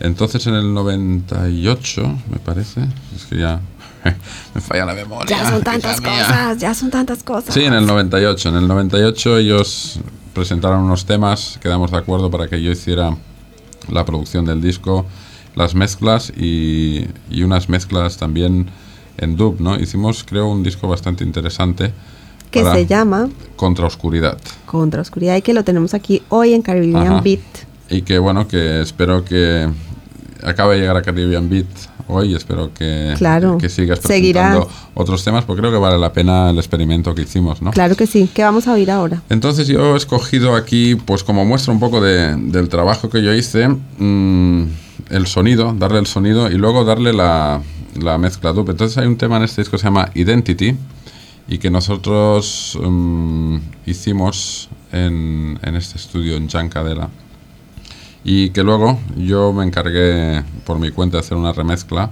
Entonces 0.00 0.46
en 0.46 0.54
el 0.54 0.72
98, 0.74 2.18
me 2.30 2.38
parece, 2.38 2.82
es 3.14 3.26
que 3.26 3.38
ya 3.38 3.60
me 4.54 4.60
falla 4.60 4.86
la 4.86 4.94
memoria. 4.94 5.36
Ya 5.36 5.48
son 5.48 5.62
tantas 5.64 6.00
cosas, 6.00 6.58
ya 6.58 6.74
son 6.74 6.90
tantas 6.90 7.22
cosas. 7.22 7.54
Sí, 7.54 7.64
en 7.64 7.74
el 7.74 7.86
98. 7.86 8.48
En 8.50 8.56
el 8.56 8.68
98 8.68 9.38
ellos 9.38 10.00
presentaron 10.34 10.80
unos 10.80 11.04
temas, 11.04 11.58
quedamos 11.60 11.90
de 11.90 11.98
acuerdo 11.98 12.30
para 12.30 12.48
que 12.48 12.62
yo 12.62 12.70
hiciera 12.70 13.16
la 13.90 14.04
producción 14.04 14.44
del 14.44 14.60
disco, 14.60 15.06
las 15.56 15.74
mezclas 15.74 16.30
y, 16.30 17.06
y 17.30 17.42
unas 17.42 17.68
mezclas 17.68 18.18
también 18.18 18.70
en 19.16 19.36
dub, 19.36 19.60
¿no? 19.60 19.76
Hicimos, 19.76 20.24
creo, 20.24 20.48
un 20.48 20.62
disco 20.62 20.86
bastante 20.86 21.24
interesante. 21.24 21.92
Que 22.50 22.64
se 22.64 22.86
llama 22.86 23.28
Contra 23.56 23.86
Oscuridad. 23.86 24.38
Contra 24.66 25.00
Oscuridad 25.02 25.36
y 25.36 25.42
que 25.42 25.52
lo 25.54 25.64
tenemos 25.64 25.94
aquí 25.94 26.22
hoy 26.28 26.54
en 26.54 26.62
Caribbean 26.62 27.06
Ajá. 27.06 27.20
Beat. 27.20 27.40
Y 27.90 28.02
que, 28.02 28.18
bueno, 28.18 28.46
que 28.48 28.80
espero 28.82 29.24
que 29.24 29.68
acabe 30.42 30.74
de 30.74 30.80
llegar 30.82 30.96
a 30.96 31.02
Caribbean 31.02 31.48
Beat 31.48 31.66
hoy. 32.06 32.34
Espero 32.34 32.72
que, 32.74 33.14
Claro, 33.18 33.58
que 33.58 33.68
sigas 33.68 34.00
seguirá. 34.00 34.50
presentando 34.50 34.74
otros 34.94 35.24
temas, 35.24 35.44
porque 35.44 35.60
creo 35.60 35.72
que 35.72 35.78
vale 35.78 35.98
la 35.98 36.12
pena 36.12 36.50
el 36.50 36.58
experimento 36.58 37.14
que 37.14 37.22
hicimos, 37.22 37.60
¿no? 37.62 37.70
Claro 37.70 37.96
que 37.96 38.06
sí. 38.06 38.28
¿Qué 38.32 38.42
vamos 38.42 38.66
a 38.68 38.72
oír 38.74 38.90
ahora? 38.90 39.22
Entonces 39.30 39.66
yo 39.68 39.94
he 39.94 39.96
escogido 39.96 40.54
aquí, 40.54 40.94
pues 40.96 41.24
como 41.24 41.44
muestra 41.44 41.72
un 41.72 41.80
poco 41.80 42.00
de- 42.00 42.36
del 42.36 42.68
trabajo 42.68 43.08
que 43.10 43.22
yo 43.22 43.32
hice, 43.34 43.68
mm, 43.68 44.62
el 45.10 45.26
sonido, 45.26 45.74
darle 45.78 45.98
el 45.98 46.06
sonido 46.06 46.50
y 46.50 46.54
luego 46.54 46.84
darle 46.84 47.12
la, 47.12 47.62
la 48.00 48.18
mezcla 48.18 48.52
dub. 48.52 48.68
Entonces 48.70 48.98
hay 48.98 49.06
un 49.06 49.16
tema 49.16 49.38
en 49.38 49.44
este 49.44 49.62
disco 49.62 49.72
que 49.72 49.78
se 49.78 49.84
llama 49.84 50.10
Identity 50.14 50.76
y 51.48 51.58
que 51.58 51.70
nosotros 51.70 52.78
mm, 52.80 53.56
hicimos 53.86 54.68
en, 54.92 55.58
en 55.62 55.74
este 55.74 55.96
estudio 55.96 56.36
en 56.36 56.48
Chancadela 56.48 57.08
y 58.24 58.50
que 58.50 58.62
luego 58.62 58.98
yo 59.16 59.52
me 59.52 59.64
encargué 59.64 60.44
por 60.66 60.78
mi 60.78 60.90
cuenta 60.90 61.16
de 61.16 61.20
hacer 61.20 61.36
una 61.36 61.52
remezcla 61.52 62.10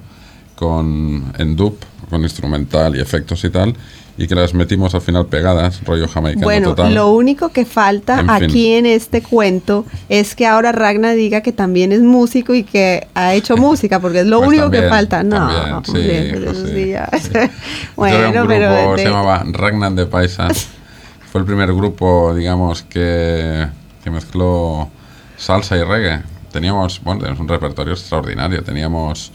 con 0.56 1.32
en 1.38 1.54
dub, 1.56 1.78
con 2.10 2.22
instrumental 2.22 2.96
y 2.96 3.00
efectos 3.00 3.44
y 3.44 3.50
tal, 3.50 3.74
y 4.18 4.26
que 4.26 4.34
las 4.34 4.54
metimos 4.54 4.94
al 4.94 5.02
final 5.02 5.26
pegadas, 5.26 5.84
rollo 5.84 6.08
jamaicano 6.08 6.44
Bueno, 6.46 6.68
total. 6.70 6.94
lo 6.94 7.08
único 7.10 7.50
que 7.50 7.66
falta 7.66 8.14
En 8.20 8.20
fin. 8.20 8.30
aquí 8.44 8.72
en 8.72 8.86
este 8.86 9.20
cuento 9.22 9.84
es 10.08 10.34
que 10.34 10.46
ahora 10.46 10.72
Ragna 10.72 11.12
diga 11.12 11.42
que 11.42 11.52
también 11.52 11.92
es 11.92 12.00
músico 12.00 12.54
y 12.54 12.62
que 12.64 13.06
ha 13.14 13.34
hecho 13.34 13.56
música, 13.58 14.00
porque 14.00 14.20
es 14.20 14.26
lo 14.26 14.38
Pues 14.38 14.48
único 14.48 14.70
que 14.70 14.78
también, 14.78 14.90
falta. 14.90 15.22
No, 15.22 15.82
también, 15.82 16.24
sí, 16.24 16.30
pero 16.32 16.44
pues 16.46 16.58
sí. 16.58 16.66
sí 16.74 16.90
era 17.36 17.50
bueno, 17.94 18.26
un 18.26 18.32
grupo, 18.32 18.48
pero 18.48 18.96
se 18.96 19.02
de- 19.04 19.08
llamaba 19.10 19.44
Ragnan 19.46 19.94
de 19.94 20.06
Paisas. 20.06 20.68
Fue 21.30 21.40
el 21.42 21.46
primer 21.46 21.74
grupo, 21.74 22.34
digamos, 22.34 22.82
que, 22.82 23.66
que 24.02 24.10
mezcló 24.10 24.88
salsa 25.36 25.76
y 25.76 25.82
reggae. 25.82 26.22
Teníamos, 26.50 27.02
bueno, 27.02 27.18
teníamos 27.20 27.40
un 27.40 27.48
repertorio 27.48 27.92
extraordinario. 27.92 28.62
Teníamos 28.64 29.30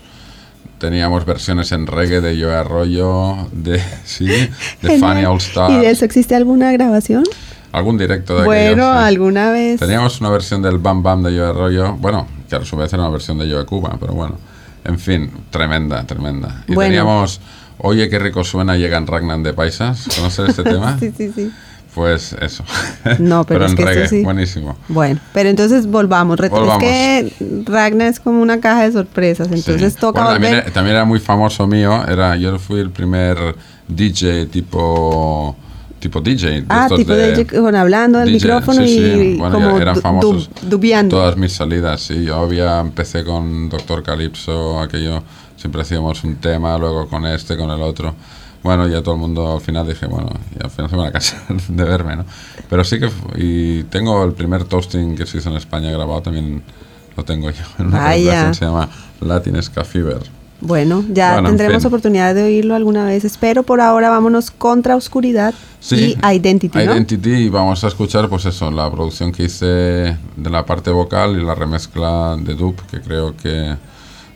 teníamos 0.81 1.23
versiones 1.25 1.71
en 1.71 1.87
reggae 1.87 2.19
de 2.19 2.41
Joe 2.41 2.53
Arroyo, 2.55 3.47
de 3.53 3.81
sí, 4.03 4.25
de. 4.27 4.49
Fanny 4.99 5.23
All 5.23 5.37
Star, 5.37 5.71
¿Y 5.71 5.77
de 5.77 5.91
eso 5.91 6.03
existe 6.03 6.35
alguna 6.35 6.71
grabación? 6.73 7.23
algún 7.71 7.97
directo 7.97 8.37
de 8.37 8.43
Bueno, 8.43 8.85
aquellos, 8.87 8.99
sí. 9.01 9.07
alguna 9.07 9.51
vez. 9.51 9.79
Teníamos 9.79 10.19
una 10.19 10.29
versión 10.31 10.61
del 10.61 10.77
Bam 10.79 11.01
Bam 11.03 11.23
de 11.23 11.29
Joe 11.37 11.47
Arroyo, 11.51 11.93
bueno, 11.93 12.27
que 12.49 12.55
a 12.57 12.65
su 12.65 12.75
vez 12.75 12.91
era 12.91 13.03
una 13.03 13.11
versión 13.11 13.37
de 13.37 13.49
Joe 13.49 13.63
Cuba, 13.65 13.95
pero 13.97 14.13
bueno, 14.13 14.35
en 14.83 14.99
fin, 14.99 15.31
tremenda, 15.51 16.03
tremenda. 16.05 16.65
Y 16.67 16.73
Bueno. 16.73 16.89
teníamos 16.89 17.39
Oye, 17.83 18.09
qué 18.09 18.19
rico 18.19 18.43
suena, 18.43 18.75
llegan 18.75 19.07
Ragnan 19.07 19.41
de 19.41 19.53
Paisas, 19.53 20.07
¿conoces 20.15 20.49
este 20.49 20.63
tema? 20.69 20.99
sí, 20.99 21.11
sí, 21.17 21.31
sí. 21.33 21.51
Pues 21.93 22.33
eso. 22.39 22.63
No, 23.19 23.43
pero 23.47 23.65
es 23.65 23.71
en 23.71 23.77
que 23.77 23.85
reggae, 23.85 24.07
sí. 24.07 24.23
buenísimo. 24.23 24.77
Bueno, 24.87 25.19
pero 25.33 25.49
entonces 25.49 25.87
volvamos. 25.87 26.37
Volvamos. 26.37 26.81
Es 26.83 27.33
que 27.33 27.63
Ragna 27.65 28.07
es 28.07 28.19
como 28.19 28.41
una 28.41 28.59
caja 28.61 28.83
de 28.83 28.91
sorpresas, 28.93 29.49
entonces 29.51 29.93
Sí. 29.93 29.99
toca 29.99 30.21
Bueno, 30.21 30.33
también, 30.35 30.53
era- 30.53 30.71
también 30.71 30.95
era 30.95 31.05
muy 31.05 31.19
famoso 31.19 31.67
mío, 31.67 32.05
era 32.07 32.37
yo 32.37 32.57
fui 32.59 32.79
el 32.79 32.91
primer 32.91 33.37
DJ 33.89 34.45
tipo 34.45 35.55
tipo 35.99 36.19
DJ. 36.21 36.65
Ah, 36.69 36.87
tipo 36.95 37.13
de, 37.13 37.45
con 37.45 37.75
hablando 37.75 38.17
al 38.19 38.25
DJ, 38.31 38.33
micrófono 38.47 38.81
sí, 38.81 38.87
sí, 38.87 39.01
y 39.03 39.37
bueno, 39.37 39.53
como 39.53 39.77
eran 39.77 39.95
famosos 39.97 40.49
du- 40.61 40.69
dubiando. 40.69 41.17
todas 41.17 41.37
mis 41.37 41.51
salidas, 41.51 42.01
sí. 42.01 42.23
Yo 42.23 42.37
había 42.37 42.79
empecé 42.79 43.23
con 43.23 43.69
Doctor 43.69 44.01
Calypso, 44.01 44.79
aquello, 44.79 45.21
siempre 45.57 45.81
hacíamos 45.83 46.23
un 46.23 46.37
tema, 46.37 46.75
luego 46.79 47.07
con 47.07 47.25
este, 47.27 47.55
con 47.57 47.69
el 47.69 47.81
otro. 47.81 48.15
Bueno, 48.63 48.87
ya 48.87 49.01
todo 49.01 49.15
el 49.15 49.21
mundo 49.21 49.53
al 49.55 49.61
final 49.61 49.87
dije, 49.87 50.05
bueno, 50.05 50.29
y 50.59 50.63
al 50.63 50.69
final 50.69 50.89
se 50.89 50.95
van 50.95 51.07
a 51.07 51.11
cansar 51.11 51.41
de 51.67 51.83
verme, 51.83 52.15
¿no? 52.17 52.25
Pero 52.69 52.83
sí 52.83 52.99
que, 52.99 53.09
y 53.37 53.83
tengo 53.85 54.23
el 54.23 54.33
primer 54.33 54.65
toasting 54.65 55.15
que 55.15 55.25
se 55.25 55.39
hizo 55.39 55.49
en 55.49 55.55
España 55.57 55.91
grabado, 55.91 56.21
también 56.21 56.61
lo 57.17 57.23
tengo 57.25 57.49
yo 57.49 57.63
en 57.79 57.87
una 57.87 57.99
Vaya. 57.99 58.53
se 58.53 58.65
llama 58.65 58.87
Latin 59.19 59.61
Ska 59.61 59.83
Fever. 59.83 60.19
Bueno, 60.63 61.03
ya 61.09 61.33
Bueno, 61.33 61.49
en 61.49 61.57
tendremos 61.57 61.81
fin. 61.81 61.87
oportunidad 61.87 62.35
de 62.35 62.43
oírlo 62.43 62.75
alguna 62.75 63.03
vez. 63.03 63.25
Espero 63.25 63.63
por 63.63 63.81
ahora 63.81 64.11
vámonos 64.11 64.51
contra 64.51 64.95
Oscuridad 64.95 65.55
Sí, 65.79 66.15
y 66.21 66.33
Identity, 66.35 66.77
¿no? 66.77 66.83
Identity 66.93 67.31
y 67.31 67.49
vamos 67.49 67.83
a 67.83 67.87
escuchar 67.87 68.29
pues 68.29 68.45
eso, 68.45 68.69
la 68.69 68.91
producción 68.91 69.31
que 69.31 69.45
hice 69.45 69.65
de 69.65 70.49
la 70.51 70.63
parte 70.63 70.91
vocal 70.91 71.31
y 71.35 71.43
la 71.43 71.55
remezcla 71.55 72.37
de 72.39 72.53
dub 72.53 72.75
que 72.91 73.01
creo 73.01 73.35
que 73.35 73.75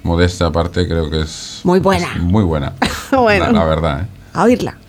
modesta 0.01 0.47
aparte 0.47 0.87
creo 0.87 1.11
que 1.11 1.21
es 1.21 1.61
Muy 1.63 1.79
buena. 1.79 2.07
es 2.15 2.21
muy 2.23 2.43
buena. 2.43 2.73
Bueno. 3.11 3.45
la, 3.45 3.51
la 3.59 3.65
verdad, 3.65 4.01
¿eh? 4.01 4.07
A 4.35 4.43
oírla. 4.43 4.84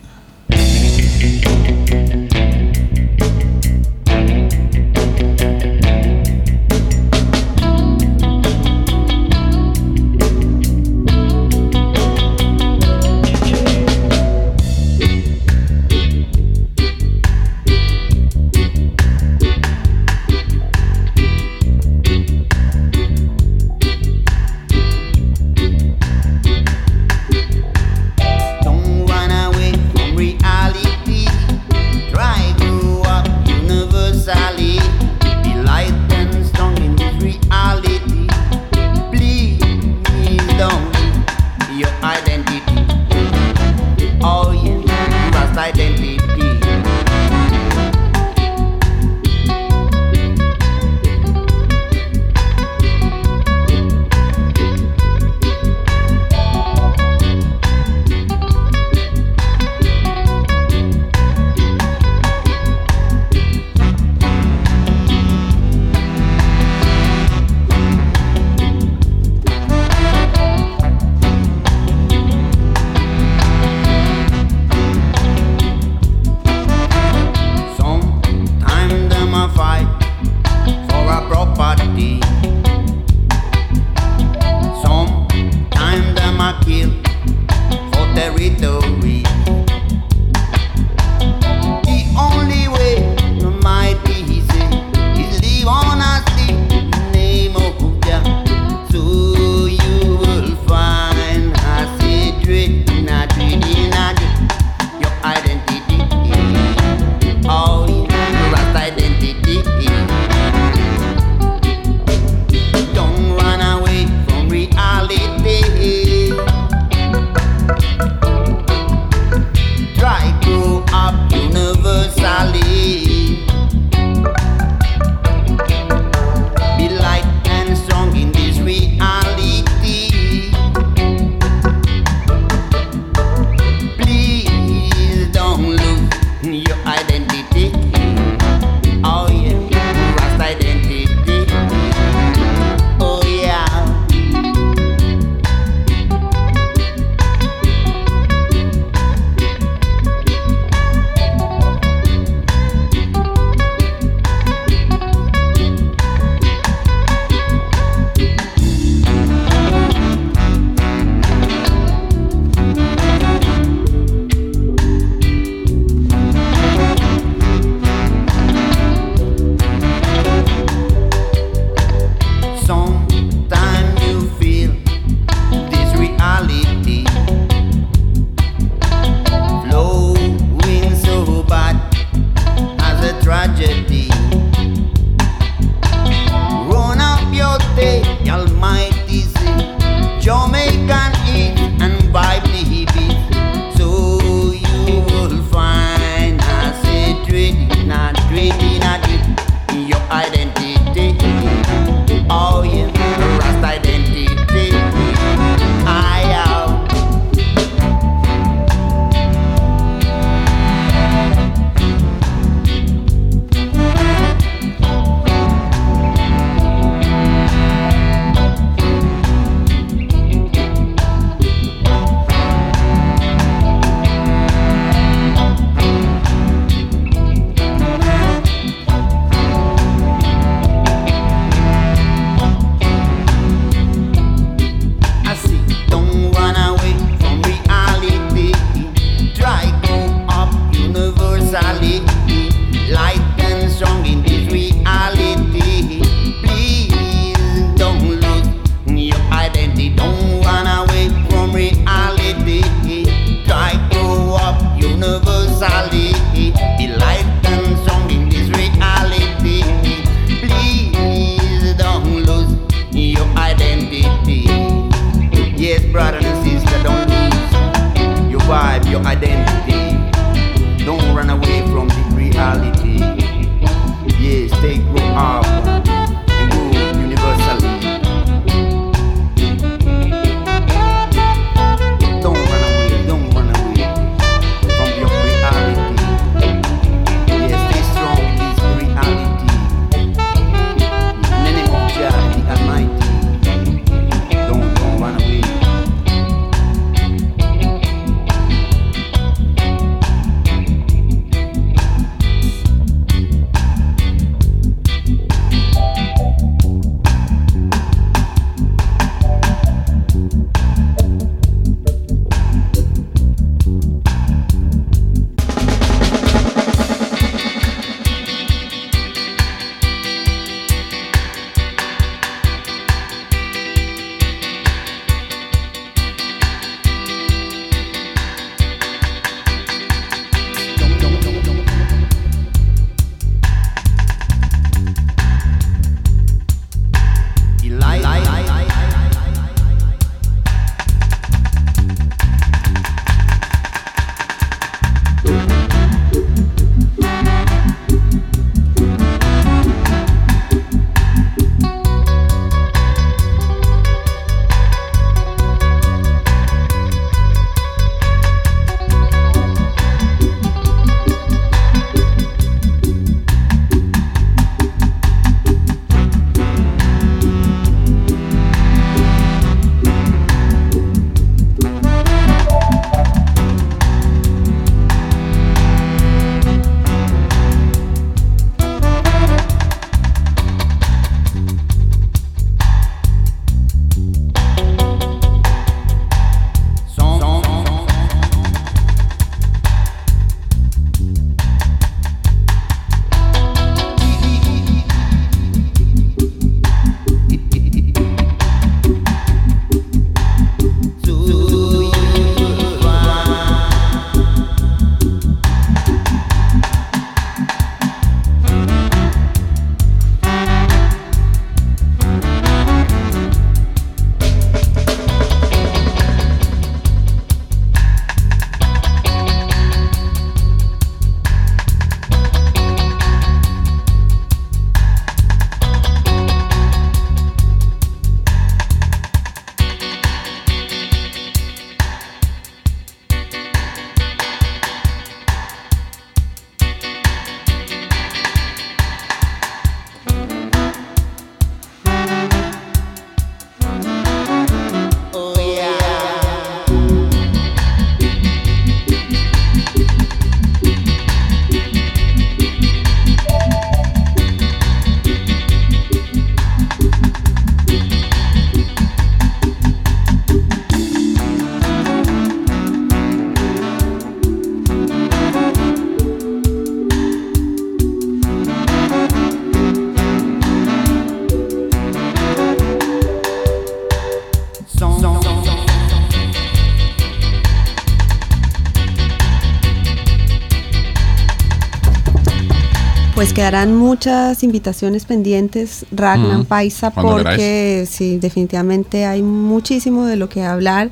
Pues 483.16 483.32
quedarán 483.32 483.74
muchas 483.74 484.42
invitaciones 484.42 485.06
pendientes, 485.06 485.86
Ragnar 485.90 486.40
Mm, 486.40 486.44
Paisa, 486.44 486.90
cuando 486.90 487.16
porque 487.22 487.86
sí, 487.90 488.18
definitivamente 488.18 489.06
hay 489.06 489.22
muchísimo 489.22 490.04
de 490.04 490.16
lo 490.16 490.28
que 490.28 490.42
hablar 490.42 490.90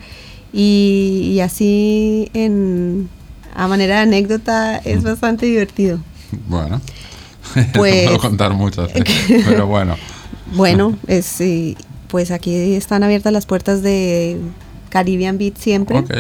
y, 0.51 1.33
y 1.35 1.41
así 1.41 2.31
en, 2.33 3.11
a 3.55 3.69
manera 3.69 3.97
de 3.97 4.01
anécdota 4.03 4.79
es 4.79 5.03
Mm. 5.03 5.05
bastante 5.05 5.45
divertido. 5.47 5.99
Bueno, 6.49 6.81
Pues- 7.75 8.05
puedo 8.07 8.19
contar 8.19 8.55
muchas, 8.55 8.91
pero 9.47 9.67
bueno. 9.67 9.97
Bueno, 10.57 10.97
es, 11.07 11.27
sí, 11.27 11.77
pues 12.09 12.31
aquí 12.31 12.55
están 12.75 13.03
abiertas 13.03 13.35
las 13.35 13.45
puertas 13.45 13.83
de 13.83 14.39
Caribbean 14.89 15.37
Beat 15.37 15.59
siempre. 15.59 15.99
Ok, 15.99 16.11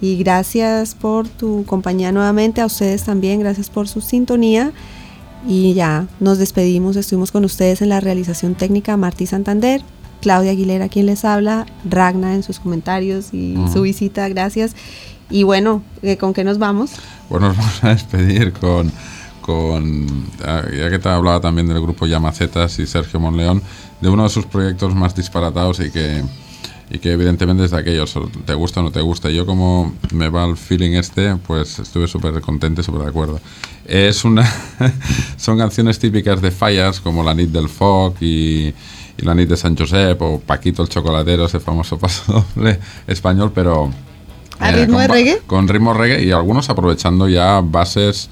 Y 0.00 0.16
gracias 0.16 0.94
por 0.94 1.28
tu 1.28 1.64
compañía 1.66 2.10
nuevamente, 2.10 2.62
a 2.62 2.66
ustedes 2.66 3.02
también, 3.04 3.40
gracias 3.40 3.68
por 3.68 3.86
su 3.86 4.00
sintonía. 4.00 4.72
Y 5.46 5.74
ya 5.74 6.06
nos 6.20 6.38
despedimos, 6.38 6.96
estuvimos 6.96 7.32
con 7.32 7.44
ustedes 7.44 7.82
en 7.82 7.88
la 7.88 8.00
realización 8.00 8.54
técnica 8.54 8.96
Martí 8.96 9.26
Santander, 9.26 9.82
Claudia 10.20 10.52
Aguilera 10.52 10.88
quien 10.88 11.06
les 11.06 11.24
habla, 11.24 11.66
Ragna 11.88 12.34
en 12.34 12.42
sus 12.42 12.58
comentarios 12.58 13.32
y 13.32 13.56
Ujú. 13.56 13.72
su 13.72 13.82
visita, 13.82 14.28
gracias. 14.28 14.74
Y 15.30 15.42
bueno, 15.42 15.82
eh, 16.02 16.16
¿con 16.16 16.32
qué 16.34 16.44
nos 16.44 16.58
vamos? 16.58 16.92
Bueno, 17.28 17.48
nos 17.48 17.56
vamos 17.56 17.84
a 17.84 17.88
despedir 17.90 18.52
con, 18.52 18.90
con 19.40 20.06
ah, 20.44 20.62
ya 20.76 20.90
que 20.90 20.98
te 20.98 21.08
hablaba 21.08 21.40
también 21.40 21.68
del 21.68 21.80
grupo 21.80 22.06
Llamacetas 22.06 22.78
y 22.78 22.86
Sergio 22.86 23.20
Monleón, 23.20 23.62
de 24.00 24.08
uno 24.08 24.24
de 24.24 24.28
sus 24.30 24.46
proyectos 24.46 24.94
más 24.94 25.14
disparatados 25.14 25.80
y 25.80 25.90
que, 25.90 26.22
y 26.90 26.98
que 26.98 27.12
evidentemente 27.12 27.64
es 27.64 27.72
de 27.72 27.78
aquellos, 27.78 28.14
te 28.44 28.54
gusta 28.54 28.80
o 28.80 28.82
no 28.84 28.90
te 28.92 29.00
gusta. 29.00 29.28
Yo 29.30 29.44
como 29.46 29.94
me 30.12 30.28
va 30.28 30.44
el 30.44 30.56
feeling 30.56 30.92
este, 30.92 31.34
pues 31.36 31.78
estuve 31.80 32.06
súper 32.06 32.40
contento 32.40 32.80
y 32.80 32.84
súper 32.84 33.02
de 33.02 33.08
acuerdo. 33.08 33.40
Es 33.86 34.24
una 34.24 34.44
son 35.36 35.58
canciones 35.58 35.98
típicas 35.98 36.40
de 36.40 36.50
fallas 36.50 37.00
como 37.00 37.22
la 37.24 37.34
Nit 37.34 37.50
del 37.50 37.68
Foc 37.68 38.16
y, 38.22 38.68
y 39.18 39.22
la 39.22 39.34
Nit 39.34 39.48
de 39.48 39.56
San 39.56 39.76
Josep 39.76 40.20
o 40.22 40.40
Paquito 40.40 40.82
el 40.82 40.88
Chocolatero, 40.88 41.46
ese 41.46 41.58
famoso 41.60 41.98
paso 42.00 42.44
doble 42.54 42.78
español, 43.06 43.52
pero... 43.54 43.90
¿A 44.58 44.70
ritmo 44.70 44.96
con 44.98 45.08
reggae? 45.08 45.38
Con 45.46 45.68
ritmo 45.68 45.92
reggae 45.92 46.24
y 46.24 46.30
algunos 46.32 46.70
aprovechando 46.70 47.28
ya 47.28 47.60
bases 47.62 48.30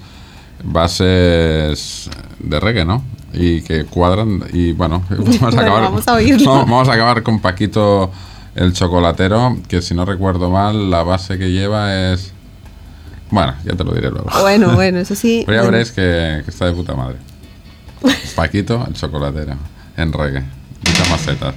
bases 0.62 2.08
de 2.38 2.60
reggae, 2.60 2.84
¿no? 2.84 3.02
Y 3.32 3.62
que 3.62 3.84
cuadran 3.84 4.44
y 4.52 4.72
bueno, 4.72 5.02
vamos 5.10 5.36
a 5.42 5.46
Bueno, 5.46 5.60
acabar, 5.60 5.82
vamos 5.82 6.08
a 6.08 6.12
vamos- 6.14 6.44
vamos 6.70 6.88
a 6.88 6.92
acabar 6.94 7.22
con 7.22 7.40
Paquito 7.40 8.10
el 8.54 8.72
chocolatero, 8.72 9.58
que 9.68 9.82
si 9.82 9.94
no 9.94 10.04
recuerdo 10.04 10.50
mal, 10.50 10.90
la 10.90 11.02
base 11.02 11.38
que 11.38 11.50
lleva 11.50 11.94
es 12.12 12.32
bueno, 13.30 13.54
ya 13.64 13.74
te 13.74 13.82
lo 13.82 13.92
diré 13.92 14.10
luego. 14.10 14.30
Bueno, 14.40 14.72
bueno, 14.74 14.98
eso 14.98 15.14
sí. 15.14 15.42
Pero 15.44 15.56
ya 15.56 15.62
bueno. 15.62 15.72
veréis 15.72 15.92
que, 15.92 16.42
que 16.44 16.50
está 16.50 16.66
de 16.66 16.72
puta 16.72 16.94
madre. 16.94 17.16
Paquito 18.36 18.84
el 18.86 18.94
chocolatero 18.94 19.56
en 19.96 20.12
reggae. 20.12 20.44
Muchas 20.86 21.10
macetas. 21.10 21.54